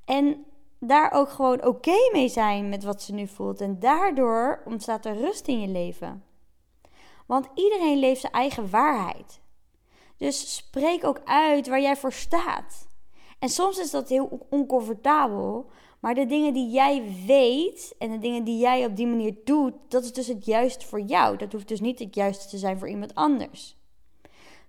En 0.06 0.46
daar 0.80 1.12
ook 1.12 1.30
gewoon 1.30 1.66
oké 1.66 2.10
mee 2.12 2.28
zijn 2.28 2.70
met 2.70 2.84
wat 2.84 3.02
ze 3.02 3.14
nu 3.14 3.28
voelt. 3.28 3.62
En 3.62 3.80
daardoor 3.80 4.62
ontstaat 4.66 5.06
er 5.06 5.18
rust 5.18 5.48
in 5.48 5.62
je 5.62 5.68
leven. 5.68 6.24
Want 7.26 7.48
iedereen 7.54 7.98
leeft 7.98 8.22
zijn 8.22 8.34
eigen 8.34 8.70
waarheid. 8.70 9.42
Dus 10.20 10.56
spreek 10.56 11.04
ook 11.04 11.22
uit 11.26 11.68
waar 11.68 11.82
jij 11.82 11.96
voor 11.96 12.14
staat. 12.14 12.88
En 13.40 13.50
soms 13.50 13.78
is 13.78 13.92
dat 13.92 14.10
heel 14.10 14.48
oncomfortabel, 14.50 15.70
maar 16.00 16.16
de 16.16 16.26
dingen 16.26 16.54
die 16.54 16.70
jij 16.70 17.04
weet 17.26 17.96
en 17.98 18.12
de 18.12 18.20
dingen 18.20 18.44
die 18.44 18.58
jij 18.58 18.86
op 18.86 18.96
die 18.96 19.08
manier 19.08 19.36
doet, 19.44 19.74
dat 19.88 20.04
is 20.04 20.14
dus 20.14 20.28
het 20.28 20.46
juiste 20.46 20.86
voor 20.86 21.02
jou. 21.02 21.38
Dat 21.38 21.52
hoeft 21.52 21.68
dus 21.68 21.80
niet 21.80 22.00
het 22.00 22.16
juiste 22.16 22.48
te 22.48 22.58
zijn 22.58 22.80
voor 22.80 22.90
iemand 22.90 23.16
anders. 23.16 23.78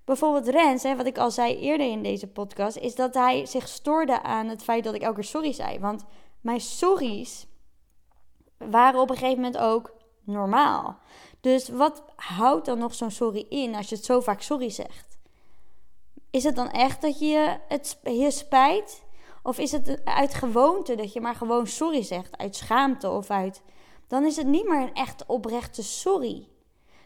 Bijvoorbeeld 0.04 0.48
Rens, 0.48 0.82
hè, 0.82 0.96
wat 0.96 1.06
ik 1.06 1.18
al 1.18 1.30
zei 1.30 1.56
eerder 1.56 1.90
in 1.90 2.02
deze 2.02 2.26
podcast, 2.26 2.76
is 2.76 2.94
dat 2.94 3.14
hij 3.14 3.46
zich 3.46 3.68
stoorde 3.68 4.22
aan 4.22 4.48
het 4.48 4.62
feit 4.62 4.84
dat 4.84 4.94
ik 4.94 5.02
elke 5.02 5.14
keer 5.14 5.24
sorry 5.24 5.52
zei. 5.52 5.78
Want 5.78 6.04
mijn 6.40 6.60
sorry's 6.60 7.46
waren 8.58 9.00
op 9.00 9.10
een 9.10 9.16
gegeven 9.16 9.42
moment 9.42 9.58
ook 9.58 9.94
normaal. 10.24 10.98
Dus 11.40 11.68
wat 11.68 12.02
houdt 12.16 12.66
dan 12.66 12.78
nog 12.78 12.94
zo'n 12.94 13.10
sorry 13.10 13.46
in 13.48 13.74
als 13.74 13.88
je 13.88 13.94
het 13.94 14.04
zo 14.04 14.20
vaak 14.20 14.40
sorry 14.40 14.70
zegt? 14.70 15.09
Is 16.30 16.44
het 16.44 16.56
dan 16.56 16.70
echt 16.70 17.00
dat 17.00 17.18
je 17.18 17.58
het 17.68 17.98
je 18.02 18.30
spijt? 18.30 19.04
Of 19.42 19.58
is 19.58 19.72
het 19.72 20.00
uit 20.04 20.34
gewoonte 20.34 20.94
dat 20.94 21.12
je 21.12 21.20
maar 21.20 21.34
gewoon 21.34 21.66
sorry 21.66 22.02
zegt, 22.02 22.38
uit 22.38 22.56
schaamte 22.56 23.10
of 23.10 23.30
uit. 23.30 23.62
Dan 24.06 24.24
is 24.24 24.36
het 24.36 24.46
niet 24.46 24.68
meer 24.68 24.80
een 24.80 24.94
echt 24.94 25.26
oprechte 25.26 25.82
sorry. 25.82 26.48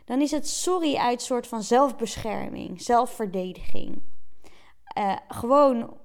Dan 0.05 0.21
is 0.21 0.31
het 0.31 0.49
sorry 0.49 0.97
uit 0.97 1.23
soort 1.23 1.47
van 1.47 1.63
zelfbescherming, 1.63 2.83
zelfverdediging. 2.83 4.03
Uh, 4.99 5.17
gewoon 5.29 5.97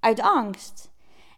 uit 0.00 0.20
angst. 0.20 0.90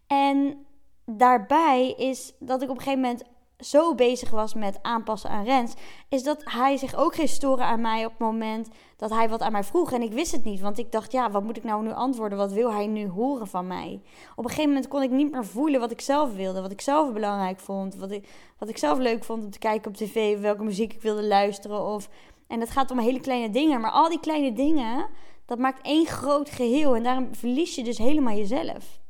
En 0.06 0.66
daarbij 1.04 1.90
is 1.90 2.34
dat 2.38 2.62
ik 2.62 2.70
op 2.70 2.76
een 2.76 2.82
gegeven 2.82 3.02
moment 3.02 3.22
zo 3.60 3.94
bezig 3.94 4.30
was 4.30 4.54
met 4.54 4.78
aanpassen 4.82 5.30
aan 5.30 5.44
Rens, 5.44 5.74
is 6.08 6.22
dat 6.22 6.42
hij 6.44 6.76
zich 6.76 6.94
ook 6.94 7.14
ging 7.14 7.28
storen 7.28 7.64
aan 7.64 7.80
mij 7.80 8.04
op 8.04 8.10
het 8.10 8.20
moment 8.20 8.68
dat 8.96 9.10
hij 9.10 9.28
wat 9.28 9.40
aan 9.40 9.52
mij 9.52 9.64
vroeg. 9.64 9.92
En 9.92 10.02
ik 10.02 10.12
wist 10.12 10.32
het 10.32 10.44
niet, 10.44 10.60
want 10.60 10.78
ik 10.78 10.92
dacht, 10.92 11.12
ja, 11.12 11.30
wat 11.30 11.42
moet 11.42 11.56
ik 11.56 11.64
nou 11.64 11.82
nu 11.82 11.92
antwoorden? 11.92 12.38
Wat 12.38 12.52
wil 12.52 12.72
hij 12.72 12.86
nu 12.86 13.08
horen 13.08 13.46
van 13.46 13.66
mij? 13.66 14.00
Op 14.36 14.44
een 14.44 14.50
gegeven 14.50 14.70
moment 14.70 14.88
kon 14.88 15.02
ik 15.02 15.10
niet 15.10 15.30
meer 15.30 15.44
voelen 15.44 15.80
wat 15.80 15.90
ik 15.90 16.00
zelf 16.00 16.34
wilde, 16.34 16.60
wat 16.60 16.70
ik 16.70 16.80
zelf 16.80 17.12
belangrijk 17.12 17.60
vond, 17.60 17.94
wat 17.94 18.10
ik, 18.10 18.28
wat 18.58 18.68
ik 18.68 18.78
zelf 18.78 18.98
leuk 18.98 19.24
vond 19.24 19.44
om 19.44 19.50
te 19.50 19.58
kijken 19.58 19.90
op 19.90 19.96
tv, 19.96 20.40
welke 20.40 20.62
muziek 20.62 20.92
ik 20.92 21.02
wilde 21.02 21.24
luisteren. 21.24 21.86
Of, 21.86 22.08
en 22.46 22.60
het 22.60 22.70
gaat 22.70 22.90
om 22.90 22.98
hele 22.98 23.20
kleine 23.20 23.50
dingen, 23.50 23.80
maar 23.80 23.90
al 23.90 24.08
die 24.08 24.20
kleine 24.20 24.52
dingen, 24.52 25.06
dat 25.46 25.58
maakt 25.58 25.86
één 25.86 26.06
groot 26.06 26.50
geheel. 26.50 26.96
En 26.96 27.02
daarom 27.02 27.34
verlies 27.34 27.74
je 27.74 27.84
dus 27.84 27.98
helemaal 27.98 28.36
jezelf. 28.36 29.00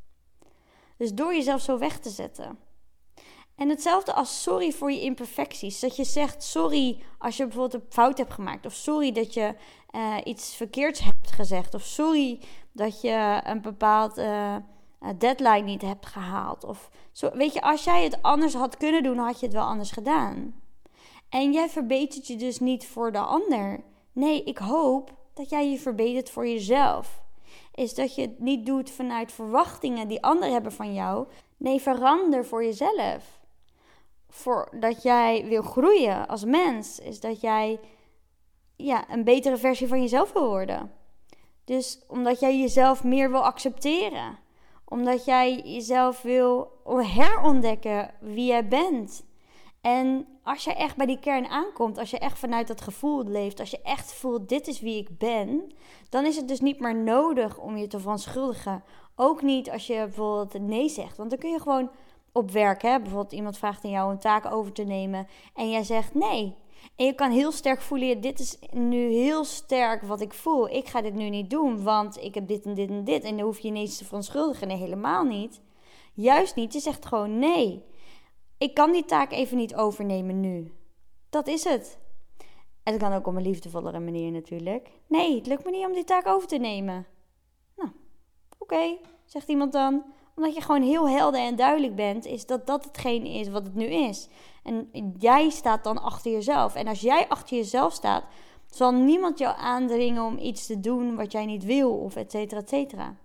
Dus 0.96 1.14
door 1.14 1.34
jezelf 1.34 1.60
zo 1.60 1.78
weg 1.78 1.98
te 1.98 2.10
zetten. 2.10 2.58
En 3.60 3.68
hetzelfde 3.68 4.12
als 4.12 4.42
sorry 4.42 4.72
voor 4.72 4.92
je 4.92 5.00
imperfecties. 5.00 5.80
Dat 5.80 5.96
je 5.96 6.04
zegt 6.04 6.42
sorry 6.42 7.02
als 7.18 7.36
je 7.36 7.46
bijvoorbeeld 7.46 7.82
een 7.82 7.88
fout 7.88 8.18
hebt 8.18 8.32
gemaakt. 8.32 8.66
Of 8.66 8.72
sorry 8.72 9.12
dat 9.12 9.34
je 9.34 9.54
uh, 9.94 10.16
iets 10.24 10.54
verkeerds 10.54 11.00
hebt 11.00 11.32
gezegd. 11.32 11.74
Of 11.74 11.82
sorry 11.82 12.40
dat 12.72 13.00
je 13.00 13.40
een 13.44 13.60
bepaald 13.60 14.18
uh, 14.18 14.56
deadline 15.18 15.60
niet 15.60 15.82
hebt 15.82 16.06
gehaald. 16.06 16.64
Of 16.64 16.90
zo, 17.12 17.30
weet 17.32 17.52
je, 17.52 17.60
als 17.60 17.84
jij 17.84 18.04
het 18.04 18.22
anders 18.22 18.54
had 18.54 18.76
kunnen 18.76 19.02
doen, 19.02 19.18
had 19.18 19.40
je 19.40 19.46
het 19.46 19.54
wel 19.54 19.64
anders 19.64 19.90
gedaan. 19.90 20.60
En 21.28 21.52
jij 21.52 21.68
verbetert 21.68 22.26
je 22.26 22.36
dus 22.36 22.58
niet 22.58 22.86
voor 22.86 23.12
de 23.12 23.18
ander. 23.18 23.84
Nee, 24.12 24.44
ik 24.44 24.58
hoop 24.58 25.12
dat 25.34 25.50
jij 25.50 25.70
je 25.70 25.78
verbetert 25.78 26.30
voor 26.30 26.48
jezelf. 26.48 27.22
Is 27.74 27.94
dat 27.94 28.14
je 28.14 28.22
het 28.22 28.38
niet 28.38 28.66
doet 28.66 28.90
vanuit 28.90 29.32
verwachtingen 29.32 30.08
die 30.08 30.22
anderen 30.22 30.52
hebben 30.52 30.72
van 30.72 30.94
jou. 30.94 31.26
Nee, 31.56 31.80
verander 31.80 32.44
voor 32.44 32.64
jezelf 32.64 33.39
voor 34.30 34.68
dat 34.78 35.02
jij 35.02 35.44
wil 35.48 35.62
groeien 35.62 36.28
als 36.28 36.44
mens, 36.44 36.98
is 36.98 37.20
dat 37.20 37.40
jij 37.40 37.80
ja, 38.76 39.10
een 39.10 39.24
betere 39.24 39.56
versie 39.56 39.88
van 39.88 40.00
jezelf 40.00 40.32
wil 40.32 40.48
worden. 40.48 40.92
Dus 41.64 42.00
omdat 42.08 42.40
jij 42.40 42.58
jezelf 42.58 43.04
meer 43.04 43.30
wil 43.30 43.44
accepteren. 43.44 44.38
Omdat 44.84 45.24
jij 45.24 45.60
jezelf 45.64 46.22
wil 46.22 46.72
herontdekken 46.84 48.10
wie 48.20 48.46
jij 48.46 48.68
bent. 48.68 49.24
En 49.80 50.26
als 50.42 50.64
je 50.64 50.74
echt 50.74 50.96
bij 50.96 51.06
die 51.06 51.18
kern 51.18 51.46
aankomt, 51.46 51.98
als 51.98 52.10
je 52.10 52.18
echt 52.18 52.38
vanuit 52.38 52.66
dat 52.66 52.80
gevoel 52.80 53.24
leeft, 53.24 53.60
als 53.60 53.70
je 53.70 53.82
echt 53.82 54.12
voelt 54.12 54.48
dit 54.48 54.66
is 54.66 54.80
wie 54.80 54.98
ik 54.98 55.18
ben, 55.18 55.72
dan 56.08 56.26
is 56.26 56.36
het 56.36 56.48
dus 56.48 56.60
niet 56.60 56.80
meer 56.80 56.96
nodig 56.96 57.58
om 57.58 57.76
je 57.76 57.86
te 57.86 58.00
verontschuldigen. 58.00 58.84
Ook 59.16 59.42
niet 59.42 59.70
als 59.70 59.86
je 59.86 59.94
bijvoorbeeld 59.94 60.62
nee 60.62 60.88
zegt, 60.88 61.16
want 61.16 61.30
dan 61.30 61.38
kun 61.38 61.50
je 61.50 61.60
gewoon 61.60 61.90
op 62.32 62.50
werk, 62.50 62.82
hè, 62.82 63.00
bijvoorbeeld 63.00 63.32
iemand 63.32 63.58
vraagt 63.58 63.84
aan 63.84 63.90
jou 63.90 64.10
een 64.10 64.18
taak 64.18 64.52
over 64.52 64.72
te 64.72 64.82
nemen 64.82 65.26
en 65.54 65.70
jij 65.70 65.82
zegt 65.82 66.14
nee. 66.14 66.56
En 66.96 67.06
je 67.06 67.14
kan 67.14 67.30
heel 67.30 67.52
sterk 67.52 67.80
voelen, 67.80 68.20
dit 68.20 68.38
is 68.38 68.58
nu 68.72 69.10
heel 69.10 69.44
sterk 69.44 70.02
wat 70.02 70.20
ik 70.20 70.34
voel. 70.34 70.68
Ik 70.68 70.88
ga 70.88 71.00
dit 71.00 71.14
nu 71.14 71.28
niet 71.28 71.50
doen, 71.50 71.82
want 71.82 72.22
ik 72.22 72.34
heb 72.34 72.48
dit 72.48 72.64
en 72.64 72.74
dit 72.74 72.88
en 72.88 73.04
dit. 73.04 73.24
En 73.24 73.36
dan 73.36 73.46
hoef 73.46 73.58
je 73.58 73.68
ineens 73.68 73.96
te 73.96 74.04
verontschuldigen. 74.04 74.68
Nee, 74.68 74.76
helemaal 74.76 75.24
niet. 75.24 75.60
Juist 76.14 76.54
niet. 76.54 76.72
Je 76.72 76.80
zegt 76.80 77.06
gewoon 77.06 77.38
nee. 77.38 77.84
Ik 78.58 78.74
kan 78.74 78.92
die 78.92 79.04
taak 79.04 79.32
even 79.32 79.56
niet 79.56 79.74
overnemen 79.74 80.40
nu. 80.40 80.72
Dat 81.30 81.46
is 81.46 81.64
het. 81.64 81.98
En 82.82 82.92
het 82.92 83.02
kan 83.02 83.12
ook 83.12 83.26
op 83.26 83.34
een 83.34 83.42
liefdevollere 83.42 84.00
manier 84.00 84.30
natuurlijk. 84.30 84.90
Nee, 85.06 85.36
het 85.36 85.46
lukt 85.46 85.64
me 85.64 85.70
niet 85.70 85.86
om 85.86 85.92
die 85.92 86.04
taak 86.04 86.26
over 86.26 86.48
te 86.48 86.56
nemen. 86.56 87.06
Nou, 87.76 87.90
oké. 88.58 88.96
zegt 89.24 89.48
iemand 89.48 89.72
dan. 89.72 90.04
Omdat 90.36 90.54
je 90.54 90.60
gewoon 90.60 90.82
heel 90.82 91.08
helder 91.08 91.40
en 91.40 91.56
duidelijk 91.56 91.94
bent, 91.94 92.26
is 92.26 92.46
dat 92.46 92.66
dat 92.66 92.84
hetgeen 92.84 93.24
is 93.24 93.48
wat 93.48 93.64
het 93.64 93.74
nu 93.74 93.84
is. 93.84 94.28
En 94.62 94.90
jij 95.18 95.50
staat 95.50 95.84
dan 95.84 96.02
achter 96.02 96.32
jezelf. 96.32 96.74
En 96.74 96.86
als 96.86 97.00
jij 97.00 97.28
achter 97.28 97.56
jezelf 97.56 97.92
staat, 97.92 98.24
zal 98.66 98.92
niemand 98.92 99.38
jou 99.38 99.56
aandringen 99.58 100.24
om 100.24 100.38
iets 100.38 100.66
te 100.66 100.80
doen 100.80 101.16
wat 101.16 101.32
jij 101.32 101.46
niet 101.46 101.64
wil, 101.64 101.90
of 101.98 102.16
et 102.16 102.30
cetera, 102.30 102.60
et 102.60 102.68
cetera. 102.68 103.16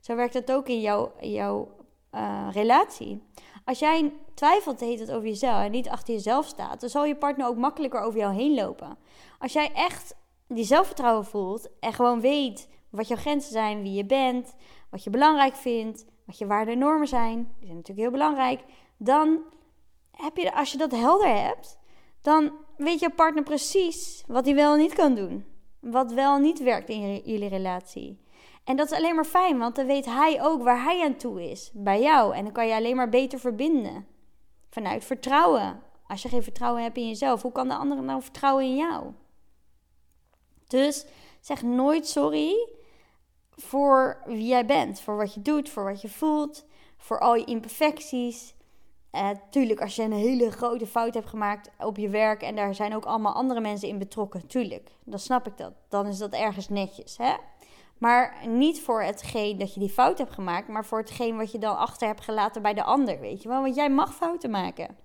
Zo 0.00 0.14
werkt 0.14 0.34
het 0.34 0.52
ook 0.52 0.68
in 0.68 0.80
jouw, 0.80 1.12
jouw 1.20 1.68
uh, 2.14 2.48
relatie. 2.52 3.22
Als 3.64 3.78
jij 3.78 4.12
twijfelt 4.34 4.80
heet 4.80 5.00
het 5.00 5.10
over 5.10 5.28
jezelf 5.28 5.62
en 5.62 5.70
niet 5.70 5.88
achter 5.88 6.14
jezelf 6.14 6.46
staat, 6.46 6.80
dan 6.80 6.90
zal 6.90 7.04
je 7.04 7.16
partner 7.16 7.46
ook 7.46 7.56
makkelijker 7.56 8.00
over 8.00 8.18
jou 8.18 8.34
heen 8.34 8.54
lopen. 8.54 8.98
Als 9.38 9.52
jij 9.52 9.70
echt 9.74 10.14
die 10.48 10.64
zelfvertrouwen 10.64 11.24
voelt 11.24 11.68
en 11.80 11.92
gewoon 11.92 12.20
weet 12.20 12.68
wat 12.90 13.08
jouw 13.08 13.16
grenzen 13.16 13.52
zijn, 13.52 13.82
wie 13.82 13.92
je 13.92 14.04
bent, 14.04 14.54
wat 14.90 15.04
je 15.04 15.10
belangrijk 15.10 15.54
vindt, 15.54 16.04
wat 16.30 16.38
je 16.38 16.46
waarden 16.46 16.74
en 16.74 16.80
normen 16.80 17.08
zijn, 17.08 17.36
die 17.36 17.66
zijn 17.66 17.76
natuurlijk 17.76 17.98
heel 17.98 18.10
belangrijk, 18.10 18.64
dan 18.96 19.40
heb 20.10 20.36
je, 20.36 20.54
als 20.54 20.72
je 20.72 20.78
dat 20.78 20.90
helder 20.90 21.42
hebt, 21.42 21.78
dan 22.22 22.52
weet 22.76 23.00
je 23.00 23.10
partner 23.10 23.42
precies 23.42 24.24
wat 24.26 24.44
hij 24.44 24.54
wel 24.54 24.72
en 24.72 24.78
niet 24.78 24.94
kan 24.94 25.14
doen. 25.14 25.44
Wat 25.80 26.12
wel 26.12 26.36
en 26.36 26.42
niet 26.42 26.62
werkt 26.62 26.88
in 26.88 27.16
jullie 27.16 27.48
relatie. 27.48 28.20
En 28.64 28.76
dat 28.76 28.90
is 28.90 28.98
alleen 28.98 29.14
maar 29.14 29.24
fijn, 29.24 29.58
want 29.58 29.76
dan 29.76 29.86
weet 29.86 30.04
hij 30.04 30.42
ook 30.42 30.62
waar 30.62 30.82
hij 30.82 31.04
aan 31.04 31.16
toe 31.16 31.50
is 31.50 31.70
bij 31.74 32.00
jou. 32.00 32.34
En 32.34 32.44
dan 32.44 32.52
kan 32.52 32.66
je 32.66 32.74
alleen 32.74 32.96
maar 32.96 33.08
beter 33.08 33.38
verbinden. 33.38 34.06
Vanuit 34.68 35.04
vertrouwen. 35.04 35.82
Als 36.06 36.22
je 36.22 36.28
geen 36.28 36.42
vertrouwen 36.42 36.82
hebt 36.82 36.96
in 36.96 37.08
jezelf, 37.08 37.42
hoe 37.42 37.52
kan 37.52 37.68
de 37.68 37.74
andere 37.74 38.02
nou 38.02 38.22
vertrouwen 38.22 38.64
in 38.64 38.76
jou? 38.76 39.12
Dus 40.66 41.06
zeg 41.40 41.62
nooit 41.62 42.08
sorry 42.08 42.68
voor 43.62 44.22
wie 44.24 44.46
jij 44.46 44.66
bent, 44.66 45.00
voor 45.00 45.16
wat 45.16 45.34
je 45.34 45.42
doet, 45.42 45.68
voor 45.68 45.84
wat 45.84 46.00
je 46.00 46.08
voelt, 46.08 46.64
voor 46.96 47.20
al 47.20 47.34
je 47.34 47.44
imperfecties. 47.44 48.54
Uh, 49.12 49.28
tuurlijk, 49.50 49.80
als 49.80 49.96
je 49.96 50.02
een 50.02 50.12
hele 50.12 50.50
grote 50.50 50.86
fout 50.86 51.14
hebt 51.14 51.28
gemaakt 51.28 51.70
op 51.78 51.96
je 51.96 52.08
werk 52.08 52.42
en 52.42 52.56
daar 52.56 52.74
zijn 52.74 52.94
ook 52.94 53.04
allemaal 53.04 53.32
andere 53.34 53.60
mensen 53.60 53.88
in 53.88 53.98
betrokken, 53.98 54.46
tuurlijk, 54.46 54.90
dan 55.04 55.18
snap 55.18 55.46
ik 55.46 55.56
dat. 55.56 55.72
Dan 55.88 56.06
is 56.06 56.18
dat 56.18 56.32
ergens 56.32 56.68
netjes, 56.68 57.16
hè? 57.16 57.34
Maar 57.98 58.46
niet 58.46 58.80
voor 58.80 59.02
hetgeen 59.02 59.58
dat 59.58 59.74
je 59.74 59.80
die 59.80 59.88
fout 59.88 60.18
hebt 60.18 60.32
gemaakt, 60.32 60.68
maar 60.68 60.84
voor 60.84 60.98
hetgeen 60.98 61.36
wat 61.36 61.52
je 61.52 61.58
dan 61.58 61.76
achter 61.76 62.06
hebt 62.06 62.20
gelaten 62.20 62.62
bij 62.62 62.74
de 62.74 62.84
ander, 62.84 63.20
weet 63.20 63.42
je 63.42 63.48
wel? 63.48 63.62
Want 63.62 63.74
jij 63.74 63.90
mag 63.90 64.14
fouten 64.14 64.50
maken. 64.50 64.96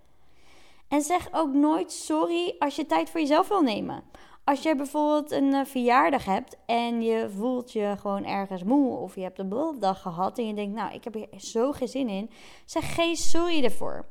En 0.87 1.01
zeg 1.01 1.27
ook 1.31 1.53
nooit 1.53 1.91
sorry 1.91 2.55
als 2.59 2.75
je 2.75 2.85
tijd 2.85 3.09
voor 3.09 3.19
jezelf 3.19 3.47
wil 3.47 3.61
nemen. 3.61 4.03
Als 4.45 4.61
je 4.61 4.75
bijvoorbeeld 4.75 5.31
een 5.31 5.53
uh, 5.53 5.65
verjaardag 5.65 6.25
hebt 6.25 6.57
en 6.65 7.01
je 7.01 7.29
voelt 7.37 7.71
je 7.71 7.95
gewoon 7.99 8.25
ergens 8.25 8.63
moe 8.63 8.97
of 8.97 9.15
je 9.15 9.21
hebt 9.21 9.39
een 9.39 9.75
dag 9.79 10.01
gehad 10.01 10.37
en 10.37 10.47
je 10.47 10.53
denkt, 10.53 10.75
nou, 10.75 10.93
ik 10.93 11.03
heb 11.03 11.13
hier 11.13 11.27
zo 11.37 11.71
geen 11.71 11.87
zin 11.87 12.09
in, 12.09 12.29
zeg 12.65 12.95
geen 12.95 13.15
sorry 13.15 13.63
ervoor. 13.63 14.05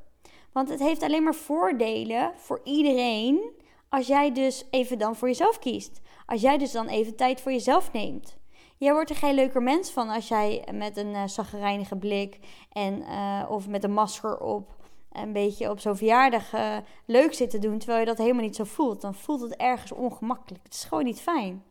Want 0.52 0.68
het 0.68 0.80
heeft 0.80 1.02
alleen 1.02 1.22
maar 1.22 1.34
voordelen 1.34 2.32
voor 2.36 2.60
iedereen 2.64 3.52
als 3.88 4.06
jij 4.06 4.32
dus 4.32 4.64
even 4.70 4.98
dan 4.98 5.16
voor 5.16 5.28
jezelf 5.28 5.58
kiest. 5.58 6.00
Als 6.26 6.40
jij 6.40 6.58
dus 6.58 6.72
dan 6.72 6.86
even 6.86 7.16
tijd 7.16 7.40
voor 7.40 7.52
jezelf 7.52 7.92
neemt. 7.92 8.36
Jij 8.76 8.92
wordt 8.92 9.10
er 9.10 9.16
geen 9.16 9.34
leuker 9.34 9.62
mens 9.62 9.90
van 9.90 10.08
als 10.08 10.28
jij 10.28 10.68
met 10.72 10.96
een 10.96 11.14
uh, 11.14 11.98
blik 11.98 12.38
en, 12.72 13.00
uh, 13.00 13.44
of 13.48 13.68
met 13.68 13.84
een 13.84 13.92
masker 13.92 14.38
op 14.38 14.83
een 15.14 15.32
beetje 15.32 15.70
op 15.70 15.80
zo'n 15.80 15.96
verjaardag 15.96 16.52
uh, 16.52 16.76
leuk 17.04 17.34
zit 17.34 17.50
te 17.50 17.58
doen, 17.58 17.78
terwijl 17.78 18.00
je 18.00 18.06
dat 18.06 18.18
helemaal 18.18 18.42
niet 18.42 18.56
zo 18.56 18.64
voelt. 18.64 19.00
Dan 19.00 19.14
voelt 19.14 19.40
het 19.40 19.56
ergens 19.56 19.92
ongemakkelijk. 19.92 20.64
Het 20.64 20.74
is 20.74 20.84
gewoon 20.84 21.04
niet 21.04 21.20
fijn. 21.20 21.64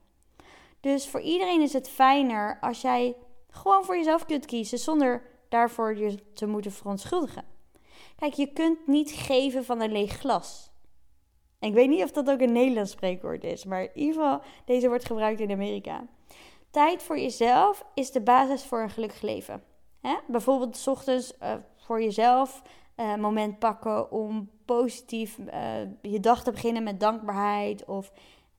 Dus 0.80 1.08
voor 1.08 1.22
iedereen 1.22 1.62
is 1.62 1.74
het 1.74 1.90
fijner 1.90 2.58
als 2.62 2.82
jij 2.82 3.16
gewoon 3.50 3.84
voor 3.84 3.98
jezelf 3.98 4.26
kunt 4.26 4.46
kiezen 4.46 4.78
zonder 4.78 5.24
daarvoor 5.50 5.98
je 5.98 6.34
te 6.34 6.46
moeten 6.46 6.72
verontschuldigen. 6.72 7.46
Kijk, 8.16 8.34
je 8.34 8.54
kunt 8.54 8.88
niet 8.88 9.12
geven 9.12 9.66
van 9.66 9.82
een 9.82 9.92
leeg 9.92 10.20
glas. 10.20 10.72
ik 11.60 11.74
weet 11.74 11.90
niet 11.90 12.03
of 12.03 12.12
dat 12.12 12.29
ook 12.29 12.40
een 12.40 12.51
Nederlands 12.51 12.92
spreekwoord 12.92 13.44
is, 13.44 13.66
maar 13.66 13.82
in 13.82 13.90
ieder 13.94 14.14
geval, 14.14 14.42
deze 14.66 14.88
wordt 14.88 15.06
gebruikt 15.06 15.40
in 15.40 15.51
Amerika. 15.51 16.06
Tijd 16.72 17.03
voor 17.03 17.20
jezelf 17.20 17.86
is 17.94 18.12
de 18.12 18.22
basis 18.22 18.64
voor 18.64 18.82
een 18.82 18.90
gelukkig 18.90 19.22
leven. 19.22 19.64
Bijvoorbeeld 20.27 20.77
s 20.77 20.88
ochtends 20.88 21.34
uh, 21.42 21.53
voor 21.77 22.01
jezelf 22.01 22.62
uh, 22.96 23.16
moment 23.16 23.60
pakken 23.60 24.12
om 24.12 24.50
positief 24.66 25.38
uh, 25.38 25.51
je 26.01 26.20
dag 26.20 26.44
te 26.44 26.51
beginnen 26.51 26.84
met 26.84 27.00
dankbaarheid. 27.00 27.86
Of 27.86 28.12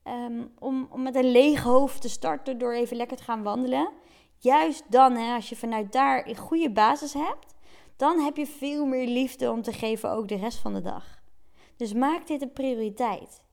um, 0.07 0.51
om, 0.59 0.87
om 0.91 1.01
met 1.01 1.15
een 1.15 1.31
leeg 1.31 1.63
hoofd 1.63 2.01
te 2.01 2.09
starten 2.09 2.57
door 2.57 2.73
even 2.73 2.97
lekker 2.97 3.17
te 3.17 3.23
gaan 3.23 3.43
wandelen. 3.43 3.91
Juist 4.37 4.91
dan, 4.91 5.15
hè, 5.15 5.35
als 5.35 5.49
je 5.49 5.55
vanuit 5.55 5.91
daar 5.91 6.27
een 6.27 6.37
goede 6.37 6.71
basis 6.71 7.13
hebt, 7.13 7.55
dan 7.95 8.19
heb 8.19 8.37
je 8.37 8.47
veel 8.47 8.85
meer 8.85 9.07
liefde 9.07 9.51
om 9.51 9.61
te 9.61 9.73
geven 9.73 10.11
ook 10.11 10.27
de 10.27 10.35
rest 10.35 10.57
van 10.57 10.73
de 10.73 10.81
dag. 10.81 11.21
Dus 11.75 11.93
maak 11.93 12.27
dit 12.27 12.41
een 12.41 12.53
prioriteit. 12.53 13.43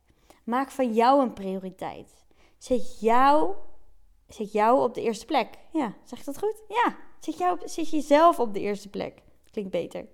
Maak 0.45 0.71
van 0.71 0.93
jou 0.93 1.23
een 1.23 1.33
prioriteit. 1.33 2.25
Zet 2.59 3.01
jou, 3.01 3.55
zet 4.29 4.53
jou 4.53 4.83
op 4.83 4.95
de 4.95 5.03
eerste 5.03 5.27
plek. 5.27 5.59
Ja, 5.73 5.95
zeg 6.05 6.19
ik 6.19 6.25
dat 6.25 6.39
goed? 6.39 6.63
Ja, 6.69 6.97
zet, 7.21 7.39
jou, 7.39 7.59
zet 7.65 7.91
jezelf 7.91 8.41
op 8.41 8.55
de 8.55 8.61
eerste 8.61 8.89
plek. 8.89 9.23
Klinkt 9.51 9.71
beter. 9.71 10.07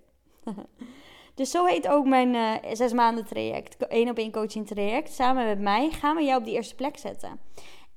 dus 1.35 1.51
zo 1.51 1.65
heet 1.65 1.89
ook 1.89 2.07
mijn 2.07 2.35
uh, 2.35 2.53
zes 2.73 2.93
maanden 2.93 3.27
traject, 3.27 3.87
één 3.87 4.11
op 4.11 4.17
één 4.17 4.33
coaching 4.33 4.67
traject. 4.67 5.13
Samen 5.13 5.47
met 5.47 5.61
mij 5.61 5.91
gaan 5.91 6.17
we 6.17 6.23
jou 6.23 6.39
op 6.39 6.45
die 6.45 6.55
eerste 6.55 6.75
plek 6.75 6.99
zetten. 6.99 7.41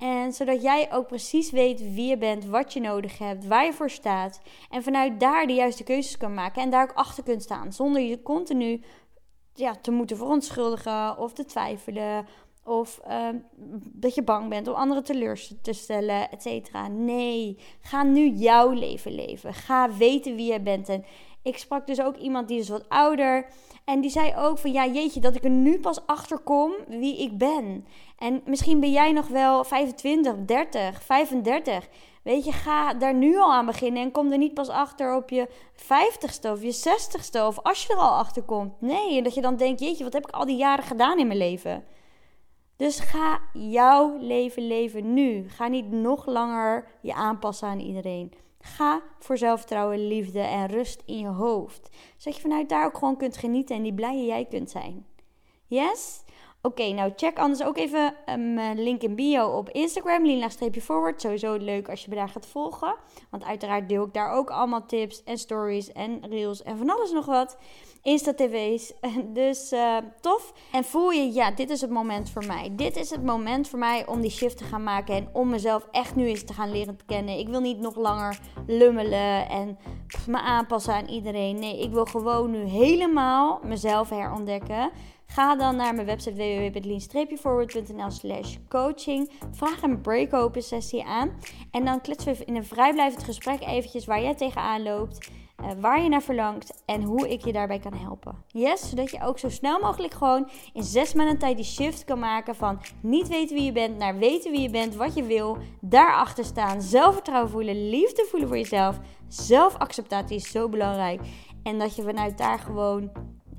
En 0.02 0.34
zodat 0.34 0.62
jij 0.62 0.94
ook 0.94 1.08
precies 1.08 1.52
weet 1.52 1.80
wie 1.80 2.08
je 2.08 2.18
bent, 2.18 2.46
wat 2.46 2.74
je 2.74 2.80
nodig 2.80 3.18
hebt, 3.18 3.48
waar 3.48 3.66
je 3.66 3.74
voor 3.74 3.90
staat. 3.90 4.42
En 4.70 4.84
vanuit 4.84 5.20
daar 5.20 5.48
de 5.48 5.54
juiste 5.54 5.84
keuzes 5.84 6.18
kan 6.18 6.34
maken 6.34 6.62
en 6.62 6.70
daar 6.70 6.84
ook 6.84 6.96
achter 6.96 7.24
kunt 7.24 7.44
staan. 7.44 7.74
Zonder 7.74 8.02
je 8.02 8.22
continu 8.22 8.82
ja, 9.54 9.76
te 9.76 9.92
moeten 9.92 10.18
verontschuldigen 10.18 11.18
of 11.18 11.34
te 11.34 11.46
twijfelen. 11.46 12.26
Of 12.64 13.02
uh, 13.08 13.28
dat 13.94 14.16
je 14.16 14.24
bang 14.24 14.50
bent 14.50 14.68
om 14.68 14.74
anderen 14.74 15.04
teleur 15.04 15.48
te 15.62 15.74
stellen, 15.74 16.32
et 16.32 16.42
cetera. 16.42 16.88
Nee, 16.88 17.58
ga 17.82 18.04
nu 18.04 18.30
jouw 18.30 18.72
leven 18.72 19.12
leven. 19.12 19.54
Ga 19.54 19.94
weten 19.94 20.36
wie 20.36 20.52
je 20.52 20.62
bent. 20.62 20.90
En 20.90 21.06
ik 21.44 21.58
sprak 21.58 21.88
dus 21.88 22.02
ook 22.02 22.16
iemand 22.16 22.48
die 22.48 22.60
is 22.60 22.70
wat 22.70 22.90
ouder. 22.90 23.46
En 23.86 24.02
die 24.02 24.10
zei 24.10 24.34
ook 24.38 24.58
van 24.58 24.72
ja, 24.72 24.88
jeetje, 24.88 25.20
dat 25.20 25.36
ik 25.36 25.44
er 25.44 25.50
nu 25.50 25.80
pas 25.80 26.06
achter 26.06 26.40
kom 26.40 26.74
wie 26.88 27.22
ik 27.22 27.38
ben. 27.38 27.86
En 28.18 28.42
misschien 28.46 28.80
ben 28.80 28.92
jij 28.92 29.12
nog 29.12 29.28
wel 29.28 29.64
25, 29.64 30.36
30, 30.46 31.04
35. 31.04 31.90
Weet 32.24 32.46
je, 32.46 32.52
ga 32.52 32.94
daar 32.94 33.14
nu 33.14 33.38
al 33.38 33.54
aan 33.54 33.66
beginnen 33.66 34.04
en 34.04 34.12
kom 34.12 34.32
er 34.32 34.38
niet 34.38 34.54
pas 34.54 34.70
achter 34.70 35.16
op 35.16 35.30
je 35.30 35.50
50ste 35.76 36.52
of 36.52 36.62
je 36.62 36.98
60ste 37.00 37.46
of 37.46 37.60
als 37.60 37.84
je 37.84 37.94
er 37.94 38.00
al 38.00 38.18
achter 38.18 38.44
komt. 38.44 38.82
Nee, 38.82 39.18
en 39.18 39.24
dat 39.24 39.34
je 39.34 39.42
dan 39.42 39.56
denkt, 39.56 39.80
jeetje, 39.80 40.04
wat 40.04 40.14
heb 40.14 40.28
ik 40.28 40.36
al 40.36 40.46
die 40.46 40.58
jaren 40.58 40.84
gedaan 40.84 41.20
in 41.20 41.28
mijn 41.28 41.40
leven? 41.40 41.84
Dus 42.76 43.00
ga 43.00 43.40
jouw 43.54 44.18
leven 44.20 44.68
leven 44.68 45.14
nu. 45.14 45.50
Ga 45.50 45.68
niet 45.68 45.92
nog 45.92 46.26
langer 46.26 46.88
je 47.02 47.14
aanpassen 47.14 47.68
aan 47.68 47.80
iedereen. 47.80 48.34
Ga 48.62 49.02
voor 49.20 49.38
zelfvertrouwen, 49.38 50.08
liefde 50.08 50.40
en 50.40 50.68
rust 50.68 51.02
in 51.06 51.18
je 51.18 51.28
hoofd. 51.28 51.90
Zodat 52.18 52.36
je 52.36 52.42
vanuit 52.42 52.70
daar 52.70 52.86
ook 52.86 52.98
gewoon 52.98 53.18
kunt 53.18 53.38
genieten 53.38 53.76
en 53.76 53.84
die 53.84 53.94
blije 53.94 54.26
jij 54.26 54.46
kunt 54.46 54.72
zijn. 54.72 55.06
Yes? 55.66 56.24
Oké, 56.64 56.92
nou 56.92 57.12
check 57.16 57.40
anders 57.40 57.64
ook 57.64 57.78
even 57.78 58.16
mijn 58.54 58.78
um, 58.78 58.84
link 58.84 59.02
in 59.02 59.16
bio 59.16 59.48
op 59.48 59.70
Instagram, 59.70 60.26
lina-forward. 60.26 61.22
Sowieso 61.22 61.56
leuk 61.56 61.90
als 61.90 62.04
je 62.04 62.10
me 62.10 62.16
daar 62.16 62.30
gaat 62.30 62.46
volgen. 62.46 62.96
Want 63.30 63.44
uiteraard 63.44 63.90
deel 63.90 64.06
ik 64.06 64.14
daar 64.14 64.32
ook 64.32 64.50
allemaal 64.50 64.86
tips 64.86 65.24
en 65.24 65.38
stories 65.38 65.92
en 65.92 66.28
reels 66.30 66.64
en 66.64 66.78
van 66.78 66.90
alles 66.90 67.12
nog 67.12 67.26
wat. 67.26 67.58
Insta-tv's. 68.02 68.94
Dus 69.34 69.72
uh, 69.72 69.98
tof. 70.20 70.54
En 70.72 70.84
voel 70.84 71.12
je, 71.12 71.34
ja, 71.34 71.52
dit 71.52 71.70
is 71.70 71.82
het 71.82 71.90
moment 71.90 72.30
voor 72.30 72.46
mij. 72.46 72.70
Dit 72.76 72.96
is 72.96 73.10
het 73.10 73.24
moment 73.24 73.68
voor 73.68 73.80
mij 73.80 74.08
om 74.08 74.22
die 74.22 74.32
shift 74.32 74.58
te 74.58 74.64
gaan 74.64 74.84
maken. 74.84 75.16
En 75.16 75.30
om 75.34 75.50
mezelf 75.50 75.88
echt 75.92 76.16
nu 76.16 76.28
eens 76.28 76.44
te 76.44 76.54
gaan 76.54 76.72
leren 76.72 76.98
te 76.98 77.06
kennen. 77.06 77.38
Ik 77.38 77.48
wil 77.48 77.60
niet 77.60 77.80
nog 77.80 77.96
langer 77.96 78.40
lummelen 78.68 79.50
en 79.50 79.78
me 80.28 80.42
aanpassen 80.42 80.94
aan 80.94 81.08
iedereen. 81.08 81.60
Nee, 81.60 81.82
ik 81.82 81.92
wil 81.92 82.06
gewoon 82.06 82.52
nu 82.52 82.64
helemaal 82.64 83.60
mezelf 83.64 84.10
herontdekken. 84.10 84.92
Ga 85.34 85.56
dan 85.56 85.76
naar 85.76 85.96
mijn 85.96 86.08
website 86.08 86.36
www.lean-forward.nl 86.36 88.12
slash 88.12 88.58
coaching. 88.70 89.32
Vraag 89.52 89.82
een 89.82 90.02
break-open 90.02 90.64
sessie 90.64 91.06
aan. 91.06 91.32
En 91.72 91.86
dan 91.86 92.02
kletsen 92.02 92.36
we 92.36 92.46
in 92.46 92.56
een 92.56 92.66
vrijblijvend 92.66 93.24
gesprek 93.24 93.62
eventjes 93.62 94.06
waar 94.06 94.22
jij 94.22 94.36
tegenaan 94.36 94.84
loopt. 94.84 95.30
Uh, 95.62 95.68
waar 95.80 96.02
je 96.02 96.10
naar 96.10 96.22
verlangt 96.22 96.84
en 96.86 97.04
hoe 97.04 97.30
ik 97.30 97.46
je 97.46 97.52
daarbij 97.52 97.80
kan 97.80 97.94
helpen. 97.94 98.36
Yes, 98.48 98.90
zodat 98.90 99.12
je 99.12 99.24
ook 99.24 99.40
zo 99.40 99.50
snel 99.50 99.80
mogelijk 99.80 100.14
gewoon 100.14 100.50
in 100.74 100.84
zes 100.84 101.14
maanden 101.14 101.38
tijd 101.38 101.56
die 101.56 101.66
shift 101.66 102.04
kan 102.04 102.20
maken 102.20 102.56
van 102.56 102.82
niet 103.02 103.28
weten 103.28 103.56
wie 103.56 103.66
je 103.66 103.72
bent 103.72 103.98
naar 103.98 104.18
weten 104.18 104.52
wie 104.52 104.62
je 104.62 104.70
bent, 104.70 104.96
wat 104.96 105.16
je 105.16 105.24
wil, 105.24 105.58
daarachter 105.82 106.46
staan, 106.46 106.82
zelfvertrouwen 106.82 107.52
voelen, 107.52 107.90
liefde 107.90 108.26
voelen 108.30 108.48
voor 108.48 108.58
jezelf. 108.58 109.00
Zelfacceptatie 109.28 110.36
is 110.36 110.52
zo 110.52 110.70
belangrijk. 110.70 111.22
En 111.64 111.80
dat 111.80 111.96
je 111.96 112.04
vanuit 112.04 112.38
daar 112.38 112.60
gewoon 112.60 113.12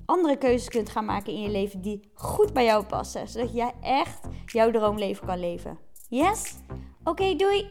andere 0.07 0.37
keuzes 0.37 0.69
kunt 0.69 0.91
gaan 0.91 1.05
maken 1.05 1.33
in 1.33 1.41
je 1.41 1.51
leven 1.51 1.81
die 1.81 2.11
goed 2.15 2.53
bij 2.53 2.65
jou 2.65 2.85
passen. 2.85 3.29
Zodat 3.29 3.55
jij 3.55 3.73
echt 3.81 4.21
jouw 4.47 4.71
droomleven 4.71 5.27
kan 5.27 5.41
leven. 5.41 5.79
Yes? 6.09 6.55
Oké, 7.05 7.37
doei! 7.37 7.71